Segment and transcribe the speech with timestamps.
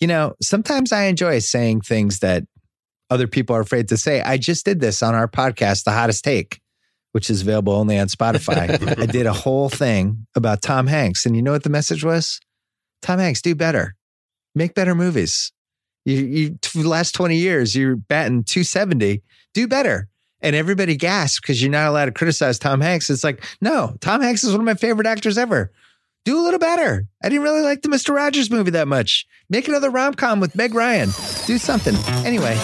[0.00, 2.44] You know, sometimes I enjoy saying things that
[3.10, 4.20] other people are afraid to say.
[4.20, 6.60] I just did this on our podcast, The Hottest Take,
[7.12, 8.98] which is available only on Spotify.
[8.98, 11.26] I did a whole thing about Tom Hanks.
[11.26, 12.40] And you know what the message was?
[13.02, 13.94] Tom Hanks, do better,
[14.54, 15.52] make better movies.
[16.04, 19.22] You, you for the last 20 years, you're batting 270.
[19.54, 20.08] Do better.
[20.40, 23.10] And everybody gasped because you're not allowed to criticize Tom Hanks.
[23.10, 25.72] It's like, no, Tom Hanks is one of my favorite actors ever.
[26.28, 27.06] Do a little better.
[27.24, 28.14] I didn't really like the Mr.
[28.14, 29.26] Rogers movie that much.
[29.48, 31.08] Make another rom com with Meg Ryan.
[31.46, 31.94] Do something.
[32.26, 32.52] Anyway.
[32.52, 32.58] You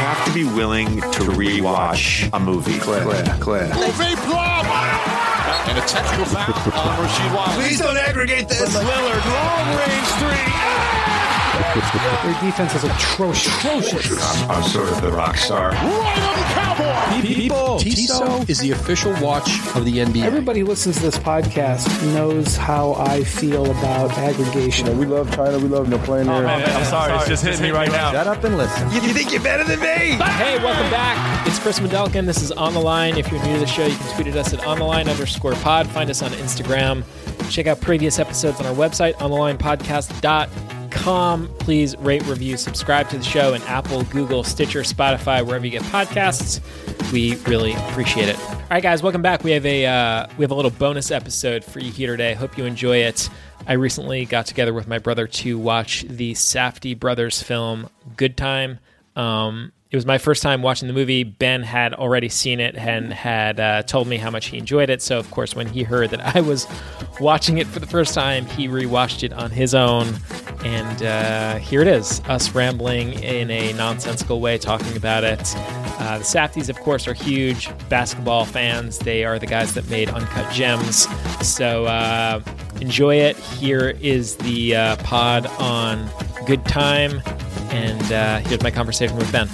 [0.00, 2.78] have to be willing to rewatch a movie.
[2.78, 3.72] Claire, Claire, Claire.
[5.68, 7.56] And a technical foul on Rasheed Wallace.
[7.56, 8.74] Please don't aggregate this.
[8.74, 10.48] Lillard, long range three.
[10.48, 11.15] Ah!
[12.22, 13.64] Their defense is atrocious.
[14.44, 15.70] I'm, I'm sort of the rock star.
[15.70, 17.22] Right on the cowboy.
[17.22, 20.22] People, Tissot is the official watch of the NBA.
[20.22, 24.98] Everybody who listens to this podcast knows how I feel about aggregation.
[24.98, 25.58] We love China.
[25.58, 26.46] We love no playing there.
[26.46, 28.12] I'm sorry, it's just hitting me right now.
[28.12, 28.90] Shut up and listen.
[28.92, 30.22] You think you're better than me?
[30.22, 31.46] Hey, welcome back.
[31.46, 32.26] It's Chris Wendelken.
[32.26, 33.16] This is On the Line.
[33.16, 35.08] If you're new to the show, you can tweet at us at On the Line
[35.08, 35.88] underscore pod.
[35.88, 37.02] Find us on Instagram.
[37.50, 40.75] Check out previous episodes on our website, onthelinepodcast.com.
[41.58, 45.82] Please rate, review, subscribe to the show in Apple, Google, Stitcher, Spotify, wherever you get
[45.82, 46.60] podcasts.
[47.12, 48.38] We really appreciate it.
[48.38, 49.44] All right, guys, welcome back.
[49.44, 52.34] We have a uh, we have a little bonus episode for you here today.
[52.34, 53.28] Hope you enjoy it.
[53.66, 58.78] I recently got together with my brother to watch the Safdie brothers film Good Time.
[59.14, 61.24] Um, it was my first time watching the movie.
[61.24, 65.00] Ben had already seen it and had uh, told me how much he enjoyed it.
[65.00, 66.66] So, of course, when he heard that I was
[67.18, 70.14] watching it for the first time, he rewatched it on his own.
[70.62, 75.40] And uh, here it is us rambling in a nonsensical way talking about it.
[75.56, 78.98] Uh, the Safdies, of course, are huge basketball fans.
[78.98, 81.08] They are the guys that made Uncut Gems.
[81.40, 82.42] So, uh,
[82.82, 83.38] enjoy it.
[83.38, 86.10] Here is the uh, pod on
[86.44, 87.22] Good Time.
[87.70, 89.48] And uh, here's my conversation with Ben.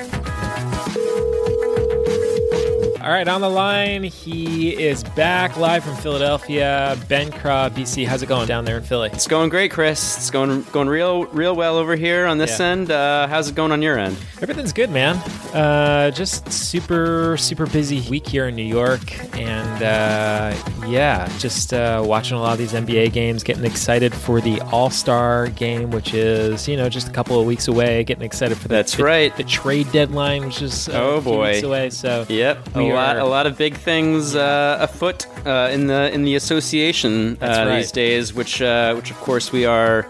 [3.02, 6.96] All right, on the line, he is back live from Philadelphia.
[7.08, 8.06] Ben Craw, BC.
[8.06, 9.10] How's it going down there in Philly?
[9.12, 10.16] It's going great, Chris.
[10.18, 12.66] It's going going real real well over here on this Yeah.
[12.66, 12.90] end.
[12.92, 14.16] Uh, how's it going on your end?
[14.40, 15.16] Everything's good, man.
[15.52, 19.00] Uh, just super, super busy week here in New York.
[19.36, 20.54] And uh,
[20.86, 24.90] yeah, just uh, watching a lot of these NBA games, getting excited for the All
[24.90, 28.04] Star game, which is, you know, just a couple of weeks away.
[28.04, 29.36] Getting excited for the, That's the- right.
[29.36, 31.50] The trade deadline, which is uh, Oh, a few boy.
[31.50, 31.90] weeks away.
[31.90, 36.24] So Yep, a lot a lot of big things uh, afoot uh, in the in
[36.24, 37.76] the association uh, right.
[37.76, 40.08] these days, which uh, which of course we are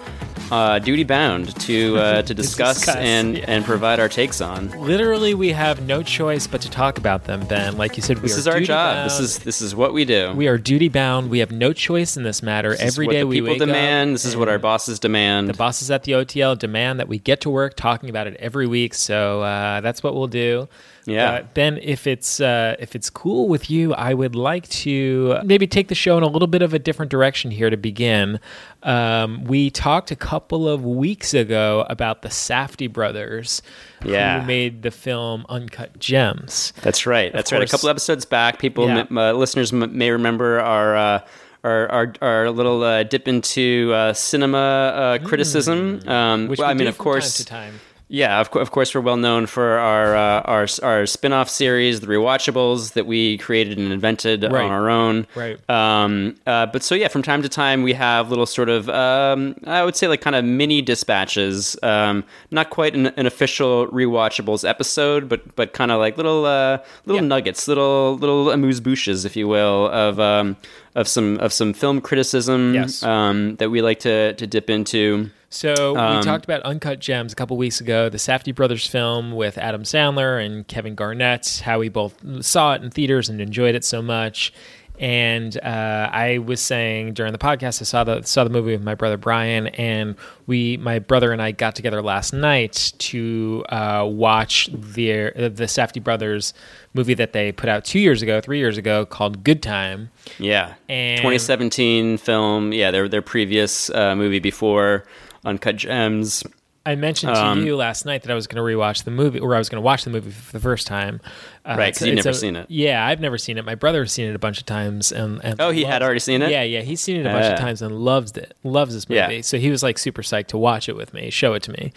[0.52, 3.44] uh, duty bound to uh, to discuss, discuss, and yeah.
[3.48, 4.68] and provide our takes on.
[4.70, 7.78] literally, we have no choice but to talk about them, Ben.
[7.78, 9.08] Like you said, we This are is our duty job.
[9.08, 10.32] This is this is what we do.
[10.34, 11.30] We are duty bound.
[11.30, 12.70] We have no choice in this matter.
[12.70, 14.14] This is what day we people demand.
[14.14, 15.48] This is what our bosses demand.
[15.48, 18.66] The bosses at the OTL demand that we get to work talking about it every
[18.66, 18.94] week.
[18.94, 20.68] So uh, that's what we'll do.
[21.04, 21.30] Yeah.
[21.32, 25.66] Uh, ben, if it's uh, if it's cool with you, I would like to maybe
[25.66, 28.38] take the show in a little bit of a different direction here to begin.
[28.82, 33.62] Um, we talked a couple of weeks ago about the Safdie brothers,
[34.04, 34.40] Yeah.
[34.40, 36.72] who made the film Uncut Gems.
[36.82, 37.32] That's right.
[37.32, 37.62] That's right.
[37.62, 39.06] A couple episodes back, people, Yeah.
[39.10, 40.96] m- uh, listeners m- may remember our.
[40.96, 41.20] Uh,
[41.64, 46.00] our, our, our little uh, dip into uh, cinema uh, criticism.
[46.08, 46.48] Um, Mm.
[46.48, 47.80] Which well, we I mean, of course, time to time.
[48.14, 52.00] Yeah, of, co- of course, we're well known for our uh, our our spin-off series,
[52.00, 54.64] the rewatchables that we created and invented Right.
[54.64, 55.26] on our own.
[55.34, 55.58] Right.
[55.70, 59.54] Um, uh, but so yeah, from time to time we have little sort of um,
[59.64, 61.76] I would say like kind of mini dispatches.
[61.82, 66.78] Um, not quite an, an official rewatchables episode, but but kind of like little uh,
[67.06, 67.28] little Yeah.
[67.28, 70.56] nuggets, little little amuse bouches, if you will, of um,
[70.94, 73.02] of some of some film criticism Yes.
[73.02, 75.30] um, that we like to to dip into.
[75.52, 79.32] So we Um, talked about Uncut Gems a couple weeks ago, the Safdie brothers film
[79.32, 81.60] with Adam Sandler and Kevin Garnett.
[81.64, 84.52] How we both saw it in theaters and enjoyed it so much.
[84.98, 88.82] And uh, I was saying during the podcast, I saw the saw the movie with
[88.84, 90.14] my brother Brian, and
[90.46, 96.02] we, my brother and I, got together last night to uh, watch the the Safdie
[96.02, 96.54] brothers
[96.94, 100.10] movie that they put out two years ago, three years ago, called Good Time.
[100.38, 102.72] Yeah, And- 2017 film.
[102.72, 105.04] Yeah, their their previous uh, movie before
[105.44, 106.42] Uncut Gems.
[106.84, 109.38] I mentioned to Um, you last night that I was going to rewatch the movie,
[109.38, 111.20] or I was going to watch the movie for the first time.
[111.64, 112.66] Uh, Right, it's- 'cause you'd it's never a- seen it.
[112.68, 113.64] Yeah, I've never seen it.
[113.64, 116.18] My brother has seen it a bunch of times, and, and Oh, he had already
[116.18, 116.50] seen it?
[116.50, 117.56] Yeah, yeah, he's seen it a bunch of Ah.
[117.56, 118.54] times and loves it.
[118.64, 119.28] Loves this Yeah.
[119.28, 121.70] movie, so he was like super psyched to watch it with me, show it to
[121.70, 121.92] me.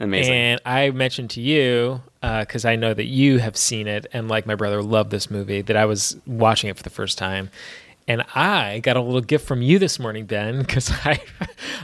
[0.00, 0.32] Amazing.
[0.32, 4.46] And I mentioned to you because I know that you have seen it, and like
[4.46, 5.60] my brother loved this movie.
[5.60, 7.50] That I was watching it for the first time.
[8.08, 11.20] And I got a little gift from you this morning, Ben, because I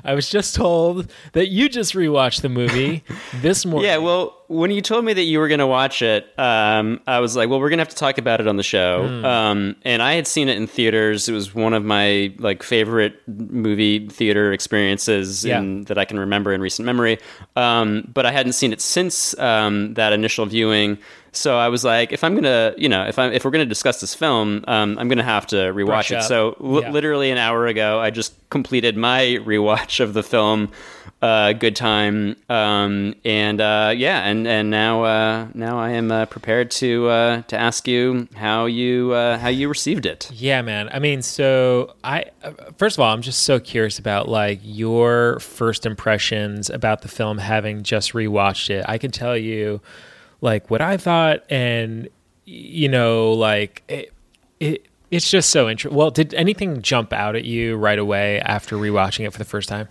[0.04, 3.04] I was just told that you just rewatched the movie
[3.34, 3.88] this morning.
[3.88, 7.20] Yeah, well, when you told me that you were going to watch it, um, I
[7.20, 9.06] was like, well, we're going to have to talk about it on the show.
[9.08, 9.24] Hmm.
[9.24, 11.28] Um, and I had seen it in theaters.
[11.28, 15.58] It was one of my like favorite movie theater experiences Yeah.
[15.58, 17.18] in, that I can remember in recent memory.
[17.56, 20.98] Um, but I hadn't seen it since um, that initial viewing.
[21.32, 24.00] So I was like, if I'm gonna, you know, if I'm if we're gonna discuss
[24.00, 26.14] this film, um, I'm gonna have to rewatch Brush it.
[26.16, 26.22] up.
[26.22, 26.90] So li- Yeah.
[26.92, 30.70] literally an hour ago, I just completed my rewatch of the film.
[31.26, 36.26] Uh, good time, um, and uh, yeah, and and now uh, now I am uh,
[36.26, 40.30] prepared to uh, to ask you how you uh, how you received it.
[40.32, 40.88] Yeah, man.
[40.92, 42.26] I mean, so I
[42.78, 47.38] first of all, I'm just so curious about like your first impressions about the film
[47.38, 48.84] having just rewatched it.
[48.86, 49.80] I can tell you
[50.42, 52.08] like what I thought and
[52.44, 54.12] you know, like it,
[54.60, 55.98] it it's just so interesting.
[55.98, 59.68] Well, did anything jump out at you right away after rewatching it for the first
[59.68, 59.88] time?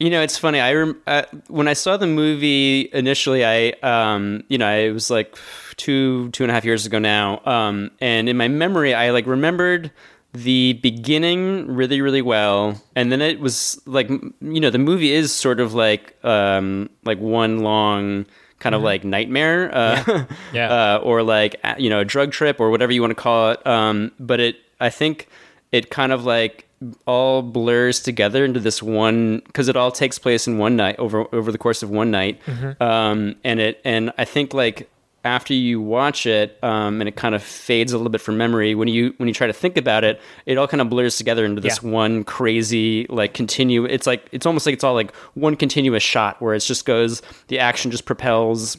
[0.00, 0.60] You know, it's funny.
[0.60, 5.10] I rem- uh, when I saw the movie initially, I um, you know, it was
[5.10, 5.36] like
[5.76, 9.26] two two and a half years ago now, um, and in my memory, I like
[9.26, 9.90] remembered
[10.32, 15.34] the beginning really really well, and then it was like you know, the movie is
[15.34, 18.24] sort of like um, like one long
[18.58, 20.68] kind of like nightmare, uh, Yeah.
[20.96, 23.66] uh, or like you know, a drug trip or whatever you want to call it.
[23.66, 25.28] Um, but it, I think,
[25.72, 26.66] it kind of like
[27.06, 31.26] all blurs together into this one because it all takes place in one night over
[31.34, 32.40] over the course of one night
[32.80, 34.88] um, and it and i think like
[35.22, 38.74] after you watch it um, and it kind of fades a little bit from memory
[38.74, 41.44] when you when you try to think about it it all kind of blurs together
[41.44, 41.90] into this Yeah.
[41.90, 46.40] one crazy like continue it's like it's almost like it's all like one continuous shot
[46.40, 48.78] where it just goes the action just propels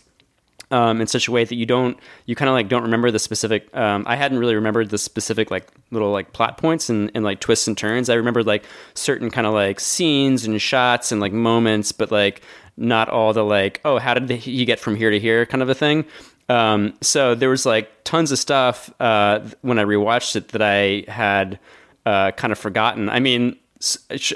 [0.71, 3.19] um, in such a way that you don't you kind of like don't remember the
[3.19, 7.23] specific um, i hadn't really remembered the specific like little like plot points and, and
[7.23, 8.09] like twists and turns.
[8.09, 8.63] I remembered like
[8.93, 12.41] certain kind of like scenes and shots and like moments but like
[12.77, 15.69] not all the like oh how did he get from here to here kind of
[15.69, 16.05] a thing.
[16.49, 21.03] Um, so there was like tons of stuff uh, when i rewatched it that i
[21.11, 21.59] had
[22.05, 23.09] uh, kind of forgotten.
[23.09, 23.57] I mean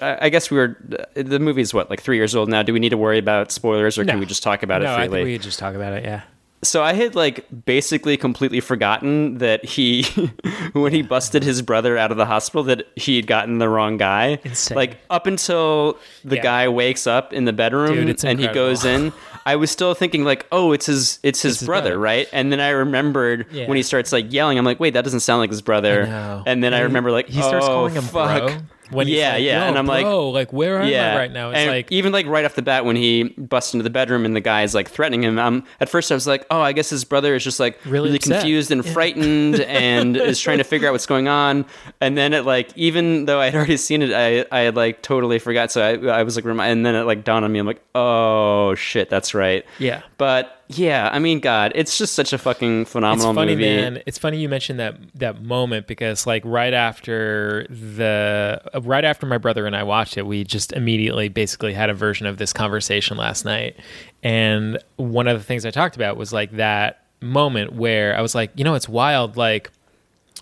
[0.01, 0.77] I guess we were.
[0.91, 2.63] Uh, the movie's what, like three years old now.
[2.63, 4.93] Do we need to worry about spoilers, or can we just talk about no, it
[4.93, 5.17] I freely?
[5.19, 6.03] think we could just talk about it.
[6.03, 6.21] Yeah.
[6.63, 10.03] So I had like basically completely forgotten that he,
[10.73, 13.97] when he busted his brother out of the hospital, that he had gotten the wrong
[13.97, 14.39] guy.
[14.43, 14.75] Insane.
[14.75, 16.41] Like up until the Yeah.
[16.41, 19.13] guy wakes up in the bedroom Dude, it's and he goes in,
[19.45, 21.99] I was still thinking like, oh, it's his, it's his, his brother, brother.
[21.99, 22.27] right?
[22.33, 23.67] And then I remembered Yeah.
[23.67, 26.07] when he starts like yelling, I'm like, wait, that doesn't sound like his brother.
[26.07, 26.49] I.
[26.49, 28.47] And then I remember like, he starts oh, calling him fuck.
[28.47, 28.57] bro.
[28.91, 31.13] When he's yeah, like, yeah, and I'm like, bro, like where am yeah.
[31.13, 31.49] I right now?
[31.49, 34.25] It's and like even like right off the bat when he busts into the bedroom
[34.25, 35.39] and the guy is like threatening him.
[35.39, 38.09] Um, at first I was like, oh, I guess his brother is just like Really
[38.09, 41.65] really, confused and frightened and is trying to figure out what's going on.
[42.01, 45.39] And then it like even though I'd already seen it, I I had like totally
[45.39, 45.71] forgot.
[45.71, 47.59] So I I was like, remi- and then it like dawned on me.
[47.59, 49.65] I'm like, oh shit, that's right.
[49.79, 50.03] Yeah.
[50.17, 53.65] But yeah, I mean, God, it's just such a fucking phenomenal it's funny, movie.
[53.65, 54.03] man.
[54.05, 59.37] It's funny you mentioned that that moment because like right after the right after my
[59.37, 63.15] brother and I watched it, we just immediately basically had a version of this conversation
[63.17, 63.77] last night.
[64.23, 68.33] And one of the things I talked about was like that moment where I was
[68.33, 69.69] like, you know, it's wild like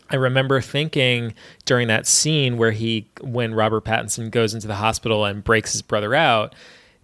[0.10, 1.34] I remember thinking
[1.66, 5.82] during that scene where he, when Robert Pattinson goes into the hospital and breaks his
[5.82, 6.54] brother out,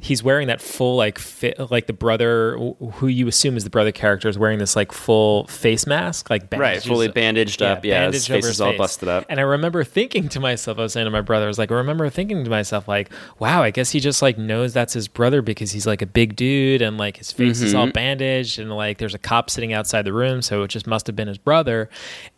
[0.01, 2.57] he's wearing that full like fit, like the brother
[2.93, 6.43] who you assume is the brother character is wearing this like full face mask, like
[6.55, 7.83] right, fully bandaged up.
[7.83, 9.25] Yeah, his bandaged face is all busted up.
[9.27, 11.69] And I remember thinking to myself, I was saying to my brother, I was like,
[11.71, 15.07] I remember thinking to myself, like, wow, I guess he just like knows that's his
[15.09, 17.91] brother because he's like a big dude and like his face is all Mm-hmm.
[17.93, 21.15] bandaged and like there's a cop sitting outside the room, so it just must have
[21.15, 21.89] been his brother.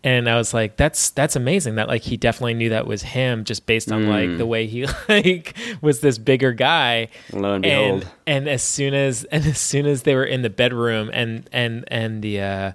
[0.03, 3.43] And I was like, that's that's amazing that like he definitely knew that was him
[3.43, 4.07] just based on Mm.
[4.31, 7.09] like the way he like was this bigger guy.
[7.51, 8.07] Lo and behold.
[8.25, 11.83] And as soon as and as soon as they were in the bedroom and and
[11.87, 12.71] and the uh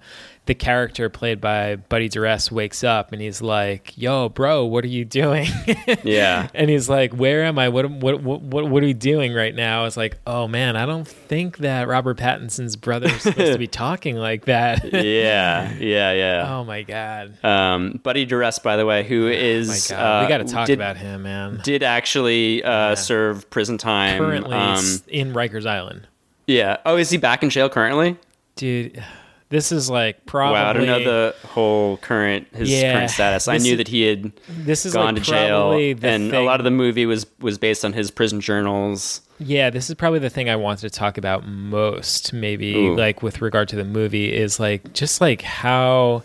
[0.46, 4.88] the character played by Buddy Duress wakes up and he's like, "Yo, bro, what are
[4.88, 5.48] you doing?"
[6.04, 6.48] Yeah.
[6.54, 7.68] and he's like, "Where am I?
[7.68, 11.06] What what what what, are we doing right now?" It's like, "Oh man, I don't
[11.06, 16.46] think that Robert Pattinson's brother is supposed to be talking like that." yeah, yeah, yeah.
[16.56, 17.44] oh my god.
[17.44, 20.44] Um, Buddy Duress, by the way, who is Oh my is we uh, got to
[20.44, 21.60] talk did, about him, man.
[21.64, 24.18] Did actually uh, serve prison time.
[24.18, 26.06] Currently um, in Rikers Island.
[26.46, 26.76] yeah.
[26.86, 28.16] Oh, is he back in jail currently?
[28.54, 29.02] Dude,
[29.48, 33.48] this is like probably Wow, I don't know the whole current his Yeah, current status.
[33.48, 36.64] I knew that he had this is gone like to jail, and a lot of
[36.64, 39.20] the movie was was based on his prison journals.
[39.38, 42.96] Yeah, this is probably the thing I wanted to talk about most, maybe Ooh.
[42.96, 46.22] like with regard to the movie, is like just like how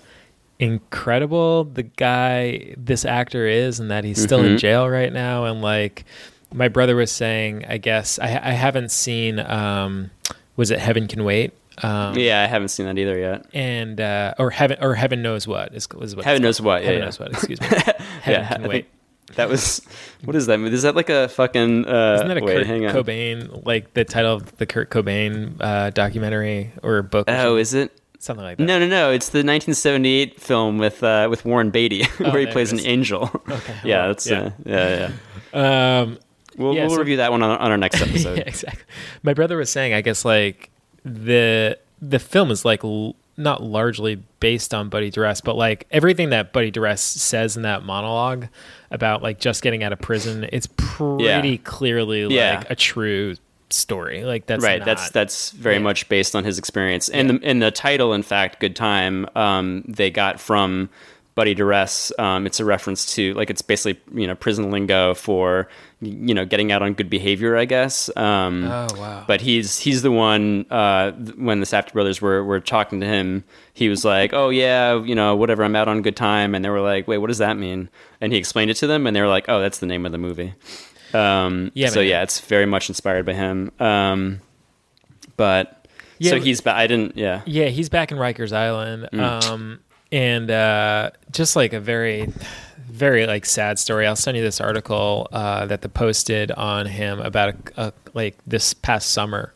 [0.61, 4.51] incredible the guy this actor is and that he's still Mm-hmm.
[4.53, 6.05] in jail right now and like
[6.53, 10.11] my brother was saying i guess i, I haven't seen um
[10.55, 13.45] was it heaven can wait um Yeah, I haven't seen that either yet.
[13.53, 16.87] and uh or heaven or heaven knows what is, is what Heaven knows what, yeah,
[16.87, 17.05] heaven yeah.
[17.05, 17.95] knows what excuse me heaven
[18.27, 18.87] Yeah, can wait
[19.35, 19.81] that was
[20.25, 20.75] what is that movie?
[20.75, 21.87] Is that like a fucking?
[21.87, 23.05] Uh, isn't that a wait, Kurt.
[23.05, 27.29] Cobain like the title of the Kurt Cobain uh, documentary or book?
[27.29, 27.57] or Oh, something?
[27.59, 28.01] is it?
[28.19, 28.63] something like that.
[28.65, 29.09] No, no, no.
[29.11, 33.31] It's the 1978 film with uh, with Warren Beatty where he plays an angel.
[33.49, 34.39] Okay, yeah, that's yeah.
[34.41, 35.11] Uh, yeah,
[35.53, 35.99] yeah.
[36.01, 36.19] Um,
[36.57, 38.37] We'll, Yeah, we'll so- review that one on, on our next episode.
[38.39, 38.83] yeah, exactly.
[39.23, 40.69] My brother was saying, I guess like
[41.03, 46.29] the the film is like l- not largely based on Buddy Duress, but like everything
[46.31, 48.47] that Buddy Duress says in that monologue
[48.91, 51.57] about like just getting out of prison, it's pretty Yeah.
[51.63, 52.63] clearly like Yeah.
[52.69, 53.35] a true
[53.69, 54.23] story.
[54.25, 55.81] Like that's right not- that's that's very yeah.
[55.81, 59.83] much based on his experience and the, and the title in fact good time um,
[59.87, 60.89] they got from
[61.33, 65.67] buddy duress um, it's a reference to like it's basically you know prison lingo for
[66.01, 69.23] you know getting out on good behavior i guess um, Oh, wow.
[69.27, 73.43] but he's he's the one uh, when the Safdie brothers were were talking to him
[73.73, 76.69] he was like oh yeah you know whatever i'm out on good time and they
[76.69, 79.21] were like wait what does that mean and he explained it to them and they
[79.21, 80.53] were like oh that's the name of the movie
[81.13, 82.07] um, Yeah, so man.
[82.09, 83.69] yeah, it's very much inspired by him.
[83.81, 84.39] Um,
[85.37, 85.85] but
[86.19, 86.61] Yeah, so he's.
[86.61, 87.17] ba- I didn't.
[87.17, 87.41] Yeah.
[87.45, 89.09] Yeah, he's back in Rikers Island.
[89.11, 89.43] Mm.
[89.43, 89.79] Um,
[90.11, 92.27] and uh, just like a very,
[92.77, 94.05] very like sad story.
[94.07, 97.93] I'll send you this article uh, that the Post did on him about a, a,
[98.13, 99.53] like this past summer,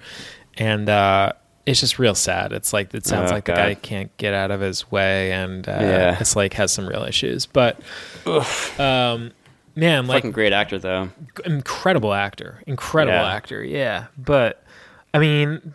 [0.58, 1.34] and uh,
[1.66, 2.54] it's just real sad.
[2.54, 5.68] It's like it sounds Oh, like the guy can't get out of his way, and
[5.68, 6.18] uh, Yeah.
[6.20, 7.46] it's like has some real issues.
[7.46, 7.80] But
[8.80, 9.32] um,
[9.76, 11.10] man, like Fucking great actor though.
[11.46, 13.34] incredible actor, incredible Yeah.
[13.34, 13.64] actor.
[13.64, 14.64] Yeah, but
[15.16, 15.74] I mean,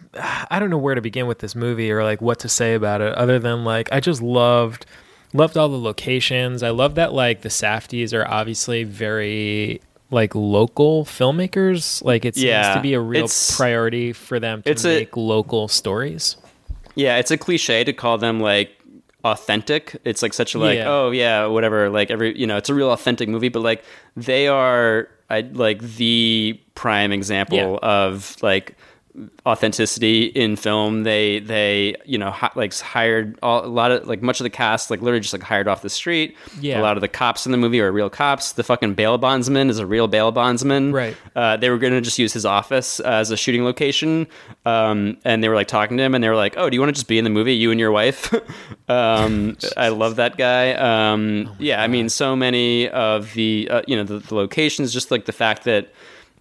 [0.51, 3.01] I don't know where to begin with this movie or like what to say about
[3.01, 4.85] it, other than like I just loved
[5.33, 6.63] loved all the locations.
[6.63, 9.81] I love that like the Safdies are obviously very
[10.11, 12.05] like local filmmakers.
[12.05, 15.69] Like it seems to be a real priority for them to it's a- make local
[15.69, 16.37] stories.
[16.95, 18.73] Yeah, it's a cliche to call them like
[19.25, 19.97] authentic.
[20.05, 20.89] It's like such a like, Yeah.
[20.91, 21.89] oh yeah, whatever.
[21.89, 23.85] Like every you know, it's a real authentic movie, but like
[24.17, 27.89] they are I like the prime example Yeah.
[27.89, 28.77] of like
[29.47, 31.03] authenticity in film.
[31.03, 34.51] They they you know hi, like hired all, a lot of like much of the
[34.51, 36.37] cast like literally just like hired off the street.
[36.61, 36.81] Yeah.
[36.81, 38.53] a lot of the cops in the movie are real cops.
[38.53, 40.93] The fucking bail bondsman is a real bail bondsman.
[40.93, 41.17] Right.
[41.35, 44.27] Uh, they were going to just use his office as a shooting location,
[44.65, 46.81] um, and they were like talking to him, and they were like, "Oh, do you
[46.81, 48.33] want to just be in the movie, you and your wife?"
[48.89, 50.73] um, I love that guy.
[50.75, 54.93] Um, Oh yeah, I mean, so many of the uh, you know the, the locations,
[54.93, 55.93] just like the fact that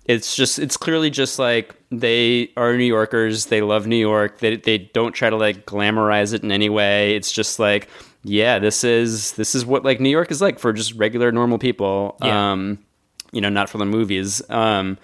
[0.09, 3.45] it's just it's clearly just like they are New Yorkers.
[3.45, 4.39] They love New York.
[4.39, 7.15] They they don't try to like glamorize it in any way.
[7.15, 7.87] It's just like
[8.23, 11.59] yeah, this is this is what like New York is like for just regular normal
[11.59, 12.17] people.
[12.23, 12.53] Yeah.
[12.53, 12.79] Um,
[13.31, 14.41] you know, not for the movies.
[14.49, 14.97] Um,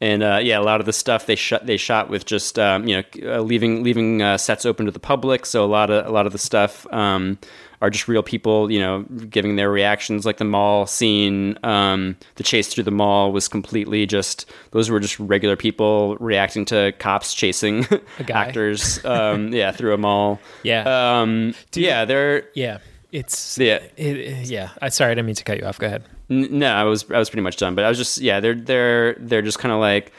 [0.00, 2.86] and uh, yeah, a lot of the stuff they shot they shot with just um,
[2.86, 5.44] you know uh, leaving leaving uh, sets open to the public.
[5.44, 7.36] So a lot of a lot of the stuff um,
[7.82, 10.24] are just real people, you know, giving their reactions.
[10.24, 15.00] Like the mall scene, um, the chase through the mall was completely just those were
[15.00, 17.84] just regular people reacting to cops chasing
[18.32, 19.04] actors.
[19.12, 20.40] Um, yeah, through a mall.
[20.62, 20.84] Yeah.
[21.20, 22.78] Um, yeah, they're Yeah,
[23.10, 23.80] it's Yeah.
[23.96, 24.70] it, it- yeah.
[24.80, 25.78] I sorry, I didn't mean to cut you off.
[25.78, 26.04] Go ahead.
[26.30, 28.54] N- No, I was I was pretty much done, but I was just yeah, they're
[28.54, 30.12] they're they're just kind of like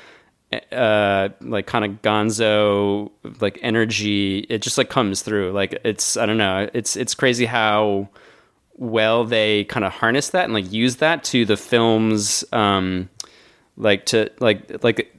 [0.71, 5.51] uh like kind of gonzo like energy it just like comes through.
[5.51, 8.09] Like it's i don't know it's it's crazy how
[8.75, 13.09] well they kind of harness that and like use that to the film's um
[13.77, 15.13] like to like like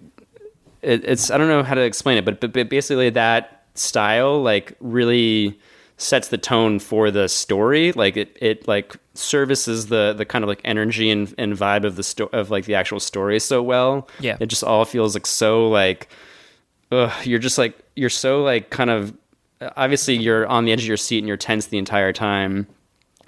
[0.85, 4.43] it, it's I don't know how to explain it, but, but but basically that style
[4.43, 5.59] like really
[5.97, 7.93] sets the tone for the story.
[7.93, 11.97] Like it it like services the the kind of like energy and, and vibe of
[11.97, 14.09] the sto- of like the actual story so well.
[14.21, 14.37] Yeah.
[14.41, 16.09] it just all feels like so like
[16.91, 19.17] ugh, you're just like you're so like kind of
[19.77, 22.67] obviously you're on the edge of your seat and you're tense the entire time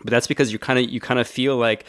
[0.02, 1.84] but that's because you kind of you kind of feel like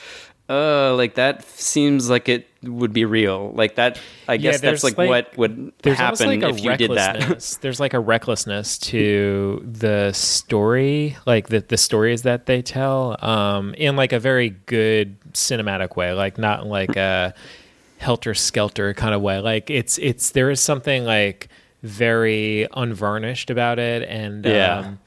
[0.48, 4.97] uh like that seems like it would be real like that i guess there's, that's
[4.97, 9.62] like, like- what would happen like if you did that there's like a recklessness to
[9.65, 15.17] the story, like the the stories that they tell, um, in like a very good
[15.33, 17.33] cinematic way, like not like a
[17.97, 19.39] helter skelter kind of way.
[19.39, 21.47] Like it's it's there is something like
[21.83, 24.79] very unvarnished about it, and Yeah.
[24.79, 25.00] um,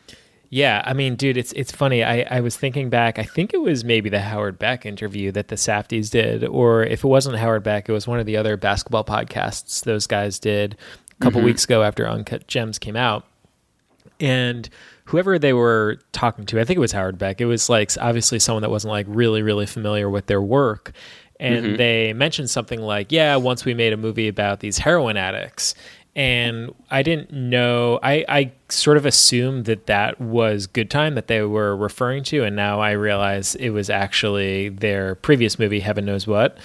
[0.53, 2.03] yeah, I mean, dude, it's it's funny.
[2.03, 3.21] I, I was thinking back.
[3.21, 7.05] I think it was maybe the Howard Beck interview that the Safdies did, or if
[7.05, 10.77] it wasn't Howard Beck, it was one of the other basketball podcasts those guys did
[11.13, 11.47] a couple mm-hmm.
[11.47, 13.27] weeks ago after Uncut Gems came out.
[14.19, 14.69] and
[15.05, 17.41] whoever they were talking to, I think it was Howard Beck.
[17.41, 20.93] It was like obviously someone that wasn't like really really familiar with their work,
[21.39, 21.77] and mm-hmm.
[21.77, 25.77] they mentioned something like, "Yeah, once we made a movie about these heroin addicts."
[26.17, 28.01] And I didn't know.
[28.03, 32.43] I, I sort of assumed that that was Good Time that they were referring to,
[32.43, 36.59] and now I realize it was actually their previous movie, Heaven Knows What.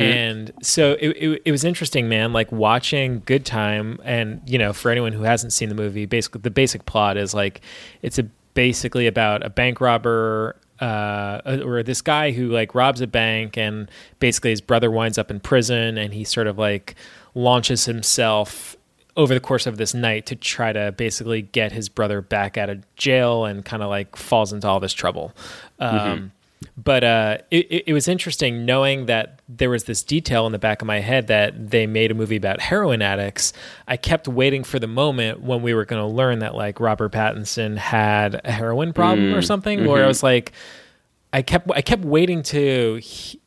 [0.00, 2.32] And so it, it, it was interesting, man.
[2.32, 6.40] Like watching Good Time, and you know, for anyone who hasn't seen the movie, basically
[6.40, 7.60] the basic plot is like
[8.00, 13.06] it's a basically about a bank robber uh, or this guy who like robs a
[13.06, 16.94] bank and basically his brother winds up in prison and he sort of like
[17.34, 18.76] launches himself
[19.16, 22.68] over the course of this night to try to basically get his brother back out
[22.70, 25.32] of jail and kind of like falls into all this trouble.
[25.78, 26.32] Um,
[26.76, 30.80] But uh, it, it- was interesting knowing that there was this detail in the back
[30.82, 33.52] of my head that they made a movie about heroin addicts.
[33.86, 37.12] I kept waiting for the moment when we were going to learn that like Robert
[37.12, 39.84] Pattinson had a heroin problem or something.
[39.86, 40.52] Where I was like,
[41.32, 43.40] I kept I kept waiting to he-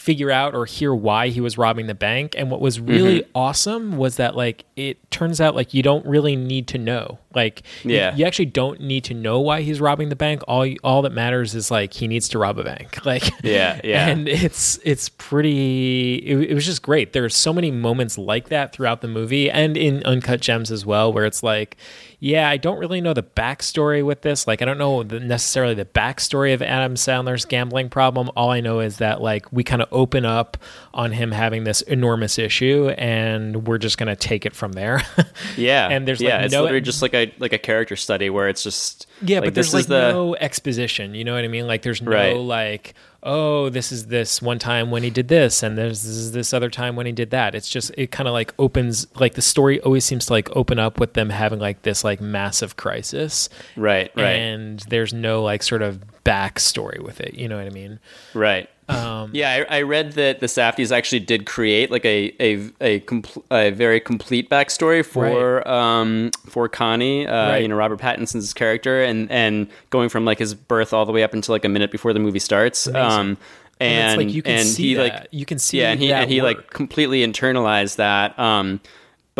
[0.00, 2.34] figure out or hear why he was robbing the bank.
[2.38, 3.30] And what was really mm-hmm.
[3.34, 7.18] awesome was that like it turns out like you don't really need to know.
[7.34, 8.16] Like you- Yeah.
[8.16, 10.42] you, actually don't need to know why he's robbing the bank.
[10.48, 12.98] All all that matters is like he needs to rob a bank.
[13.04, 14.08] Like Yeah, yeah.
[14.08, 17.12] and it's it's pretty it, it was just great.
[17.12, 20.86] There there's so many moments like that throughout the movie and in uncut gems as
[20.86, 21.76] well where it's like
[22.18, 24.46] yeah i don't really know the backstory with this.
[24.46, 28.30] Like i don't know the, necessarily the backstory of adam sandler's gambling problem.
[28.34, 30.56] All i know is that like we kind of open up
[30.94, 35.02] on him having this enormous issue and we're just going to take it from there
[35.56, 38.30] Yeah, And there's, like, yeah, it's no- literally just like a like a character study
[38.30, 41.14] where it's just Yeah, like, but there's like the no exposition.
[41.14, 41.66] You know what I mean?
[41.66, 42.36] Like there's no Right.
[42.36, 46.32] like, oh, this is this one time when he did this, and there's this is
[46.32, 47.54] this other time when he did that.
[47.54, 50.78] It's just it kind of like opens like the story always seems to like open
[50.78, 55.62] up with them having like this like massive crisis, right, right, and there's no like
[55.62, 57.34] sort of backstory with it.
[57.34, 57.98] You know what I mean?
[58.34, 58.68] right.
[58.90, 63.00] Um, yeah, I, I read that the Safdies actually did create like a a a,
[63.00, 67.62] compl- a very complete backstory for um for Connie, uh, Right.
[67.62, 71.22] you know Robert Pattinson's character, and and going from like his birth all the way
[71.22, 72.86] up until like a minute before the movie starts.
[72.88, 73.36] Um,
[73.80, 75.02] And like you can see he that.
[75.22, 78.38] like You can see yeah, and he that and he like completely internalized that.
[78.38, 78.80] Um,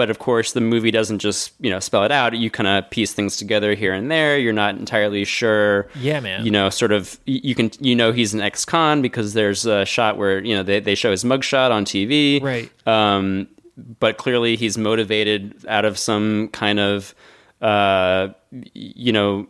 [0.00, 2.32] but of course, the movie doesn't just you know spell it out.
[2.32, 4.38] You kind of piece things together here and there.
[4.38, 5.88] You're not entirely sure.
[5.94, 6.42] Yeah, man.
[6.42, 7.20] You know, sort of.
[7.26, 10.80] You can you know he's an ex-con because there's a shot where you know they
[10.80, 12.42] they show his mugshot on TV.
[12.42, 12.72] Right.
[12.88, 17.14] Um, but clearly he's motivated out of some kind of
[17.60, 18.28] uh,
[18.72, 19.48] you know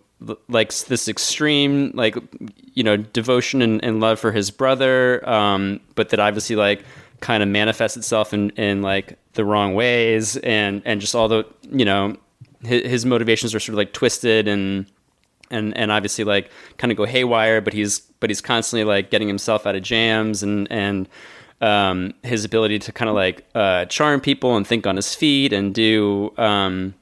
[0.48, 2.16] like this extreme like
[2.74, 6.84] you know devotion and, and love for his brother um, but that obviously like
[7.20, 11.44] kind of manifests itself in, in like the wrong ways and and just all the
[11.70, 12.16] you know
[12.62, 14.86] his, his motivations are sort of like twisted and
[15.50, 19.28] and and obviously like kind of go haywire but he's but he's constantly like getting
[19.28, 21.08] himself out of jams and and
[21.62, 25.52] um, his ability to kind of like uh, charm people and think on his feet
[25.52, 26.94] and do um,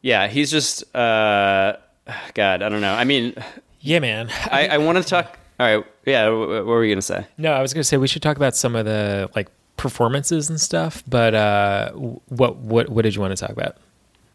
[0.00, 1.76] yeah he's just uh,
[2.34, 3.34] god i don't know i mean
[3.80, 4.28] yeah, man.
[4.50, 7.62] i, I want to talk all right yeah what were you gonna say No, I
[7.62, 11.02] was gonna say we should talk about some of the like performances and stuff.
[11.06, 13.76] But uh, what what what did you want to talk about?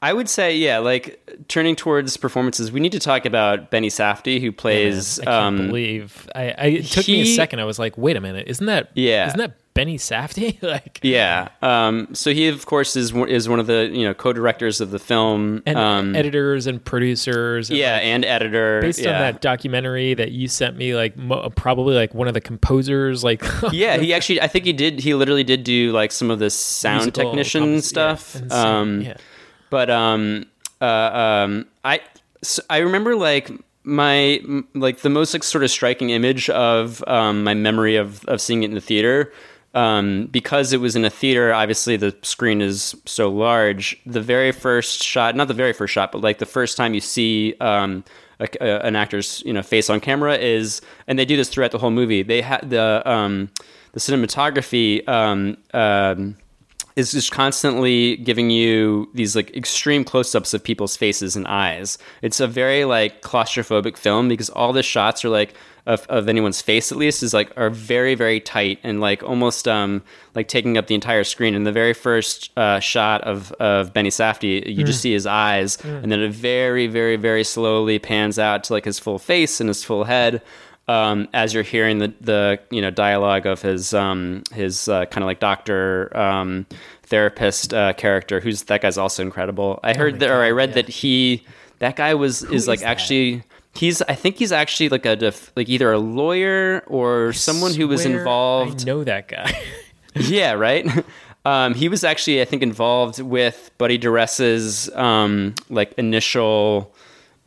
[0.04, 4.42] I would say, yeah, like turning towards performances, we need to talk about Benny Safdie,
[4.42, 5.20] who plays.
[5.20, 6.66] I can't um, believe I, I.
[6.68, 7.60] It took me a second.
[7.60, 9.28] I was like, wait a minute, isn't that Yeah.
[9.28, 10.62] Isn't that Benny Safdie?
[10.64, 14.14] like yeah, um, so he of course is one- is one of the you know
[14.14, 17.70] co-directors of the film, and um, editors and producers.
[17.70, 18.82] And yeah, like, and editor.
[18.82, 19.14] based yeah.
[19.14, 23.24] on that documentary that you sent me, like mo- probably like one of the composers,
[23.24, 25.00] like yeah, he actually, I think he did.
[25.00, 28.36] He literally did do like some of the sound musical technician stuff.
[28.36, 29.18] Yeah, um, yeah.
[29.70, 30.46] but um,
[30.82, 32.02] uh, um, I
[32.42, 33.52] so I remember like
[33.84, 34.42] my
[34.74, 38.64] like the most like sort of striking image of um, my memory of of seeing
[38.64, 39.32] it in the theater.
[39.74, 43.98] Um, because it was in a theater, obviously the screen is so large.
[44.06, 47.00] The very first shot, not the very first shot, but like the first time you
[47.00, 48.04] see um,
[48.42, 51.72] a, a- an actor's you know face on camera is, and they do this throughout
[51.72, 52.22] the whole movie.
[52.22, 53.50] They had the um,
[53.94, 55.08] the cinematography.
[55.08, 56.36] Um, um,
[56.98, 61.98] is just constantly giving you these like extreme close-ups of people's faces and eyes.
[62.22, 65.54] It's a very like claustrophobic film because all the shots are like
[65.86, 69.68] of, of anyone's face at least is like are very very tight and like almost
[69.68, 70.02] um
[70.36, 71.56] like taking up the entire screen.
[71.56, 75.78] And the very first uh, shot of of Benny Safdie, you just see his eyes,
[75.84, 79.68] and then it very very very slowly pans out to like his full face and
[79.68, 80.42] his full head
[80.88, 85.24] um, as you're hearing the the you know dialogue of his um, his uh, kind
[85.24, 86.66] of like doctor um,
[87.04, 89.80] therapist uh, character, who's that guy's also incredible.
[89.84, 91.46] I heard that, or I read that he
[91.80, 93.44] that guy was is like is actually
[93.76, 97.88] he's I think he's actually like a def, like either a lawyer or someone who
[97.88, 99.60] was involved I know that guy.
[100.16, 100.88] yeah, right.
[101.44, 106.94] Um, he was actually, I think, involved with Buddy Duress's um, like initial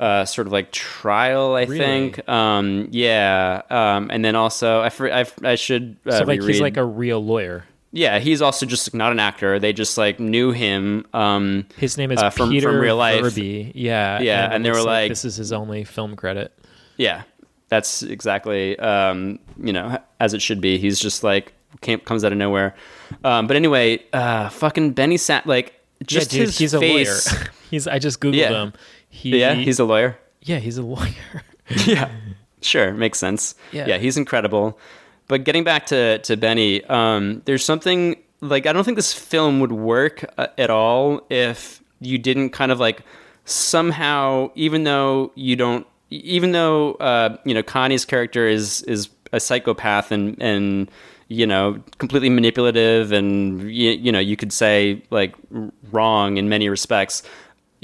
[0.01, 1.55] uh, sort of like trial.
[1.55, 1.79] I Really?
[1.79, 2.29] think.
[2.29, 6.77] Um, yeah, um, and then also I I, I should uh, so like he's like
[6.77, 7.65] a real lawyer.
[7.95, 8.19] Yeah.
[8.19, 9.59] He's also just like, not an actor.
[9.59, 11.07] They just like knew him.
[11.15, 13.23] Um, His name is uh, from- Peter from real life.
[13.23, 13.73] Verby.
[13.75, 16.53] Yeah, Yeah, and they it's were like- this is his only film credit.
[16.97, 17.23] Yeah,
[17.69, 20.79] that's exactly um, you know as it should be.
[20.79, 22.75] He's just like came, comes out of nowhere.
[23.25, 25.75] Um, but anyway, uh, fucking Benny Sat like
[26.07, 27.33] just yeah, dude, his he's a face.
[27.33, 27.47] lawyer.
[27.71, 28.51] he's I just googled Yeah.
[28.65, 28.73] him.
[29.09, 30.19] He, yeah, he's a lawyer.
[30.43, 31.43] yeah, he's a lawyer.
[31.87, 32.11] yeah,
[32.63, 33.55] sure, makes sense.
[33.73, 33.87] Yeah.
[33.87, 33.99] Yeah.
[33.99, 34.79] he's incredible.
[35.29, 39.61] But getting back to to Benny, um, there's something like I don't think this film
[39.61, 43.03] would work uh, at all if you didn't kind of like
[43.45, 49.41] somehow, even though you don't, even though uh, you know Connie's character is is a
[49.41, 50.91] psychopath and and
[51.29, 55.35] you know completely manipulative and you, you know you could say like
[55.91, 57.23] wrong in many respects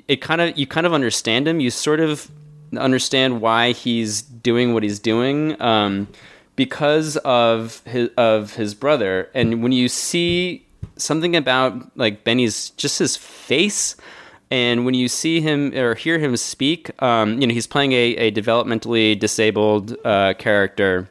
[0.09, 1.61] it kind of you kind of understand him.
[1.61, 2.31] You sort of
[2.77, 6.09] understand why he's doing what he's doing um,
[6.57, 9.31] because of his of his brother.
[9.35, 13.97] And when you see something about like Benny's just his face,
[14.51, 18.17] and when you see him or hear him speak, um, you know he's playing a,
[18.17, 21.09] a developmentally disabled uh, character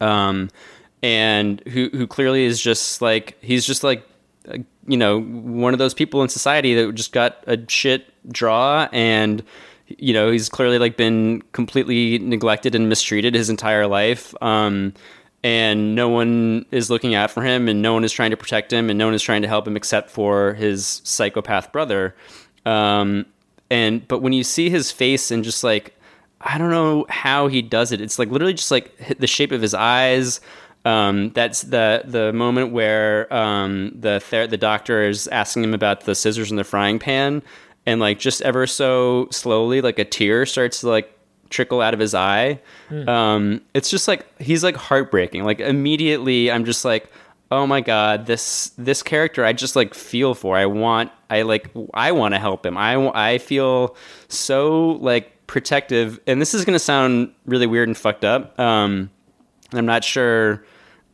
[0.00, 0.50] um,
[1.02, 4.06] and who who clearly is just like he's just like
[4.48, 8.88] uh, you know one of those people in society that just got a shit draw
[8.92, 9.42] and
[9.88, 14.92] you know he's clearly like been completely neglected and mistreated his entire life um,
[15.42, 18.72] and no one is looking out for him and no one is trying to protect
[18.72, 22.14] him and no one is trying to help him except for his psychopath brother
[22.66, 23.24] um,
[23.70, 25.94] and but when you see his face and just like
[26.40, 28.00] I don't know how he does it.
[28.00, 30.40] It's like literally just like the shape of his eyes.
[30.84, 36.02] Um, that's the the moment where um, the ther- the doctor is asking him about
[36.02, 37.42] the scissors in the frying pan,
[37.88, 41.10] and like just ever so slowly, like a tear starts to like
[41.48, 42.60] trickle out of his eye.
[43.08, 45.44] Um, it's just like he's like heartbreaking.
[45.44, 47.10] Like immediately, I'm just like,
[47.50, 50.54] oh my god, this this character I just like feel for.
[50.54, 52.76] I want I like I want to help him.
[52.76, 53.96] I I feel
[54.28, 58.60] so like protective, and this is gonna sound really weird and fucked up.
[58.60, 59.08] Um,
[59.70, 60.62] and I'm not sure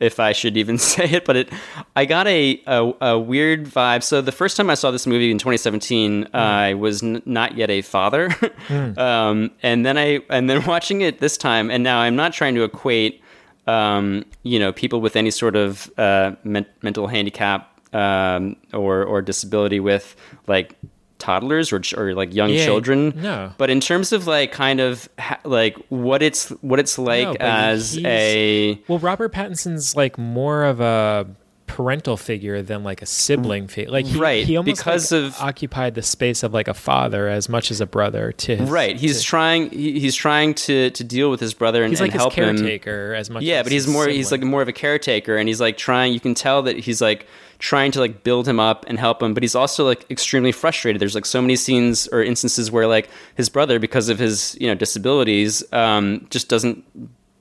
[0.05, 1.49] if I should even say it, but it
[1.97, 4.03] I got a, a, a weird vibe.
[4.03, 7.71] So the first time I saw this movie in 2017, I was n- not yet
[7.71, 8.29] a father,
[8.97, 12.55] um, and then I and then watching it this time, and now I'm not trying
[12.57, 13.23] to equate,
[13.67, 19.23] um, you know, people with any sort of uh, men- mental handicap um, or or
[19.23, 20.77] disability with like
[21.19, 23.13] toddlers or, or like young Yeah, children.
[23.17, 23.53] no.
[23.59, 27.37] But in terms of like kind of ha- like what it's what it's like No,
[27.41, 31.27] as a Well, Robert Pattinson's like more of a
[31.75, 33.91] parental figure than like a sibling figure.
[33.91, 37.27] Like he, Right, he almost because like, of- occupied the space of like a father
[37.29, 40.91] as much as a brother to his, right he's to- trying he, he's trying to
[40.91, 43.43] to deal with his brother and, he's and like his help him caretaker as much.
[43.43, 46.13] yeah as but he's more he's like more of a caretaker and he's like trying
[46.13, 47.27] you can tell that he's like
[47.59, 51.01] trying to like build him up and help him but he's also like extremely frustrated
[51.01, 54.69] there's like so many scenes or instances where like his brother because of his you
[54.69, 56.85] know disabilities um just doesn't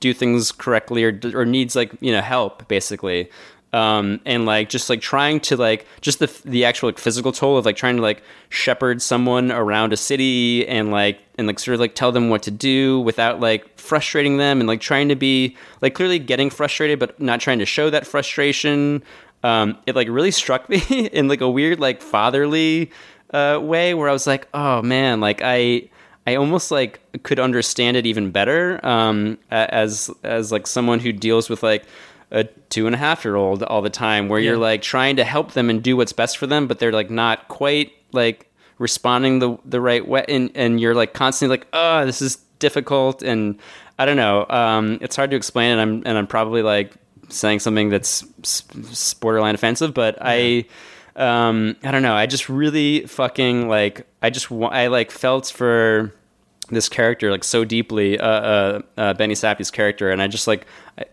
[0.00, 3.30] do things correctly or or needs like you know help basically
[3.74, 7.58] um, and like just like trying to like just the the actual like physical toll
[7.58, 11.74] of like trying to like shepherd someone around a city and like and like sort
[11.74, 15.16] of like tell them what to do without like frustrating them and like trying to
[15.16, 19.02] be like clearly getting frustrated but not trying to show that frustration.
[19.42, 20.78] Um, it like really struck me
[21.12, 22.92] in like a weird like fatherly
[23.32, 25.90] uh, way where I was like oh man like I
[26.28, 31.50] I almost like could understand it even better um, as as like someone who deals
[31.50, 31.84] with like
[32.34, 35.24] a two and a half year old all the time where you're like trying to
[35.24, 39.38] help them and do what's best for them but they're like not quite like responding
[39.38, 43.58] the the right way and and you're like constantly like oh this is difficult and
[43.98, 46.92] I don't know um, it's hard to explain and I'm and I'm probably like
[47.28, 48.22] saying something that's
[49.14, 50.64] borderline offensive but I
[51.14, 56.12] um, I don't know I just really fucking like I just I like felt for
[56.70, 60.66] this character like so deeply uh, uh, uh Benny Safdie's character and I just like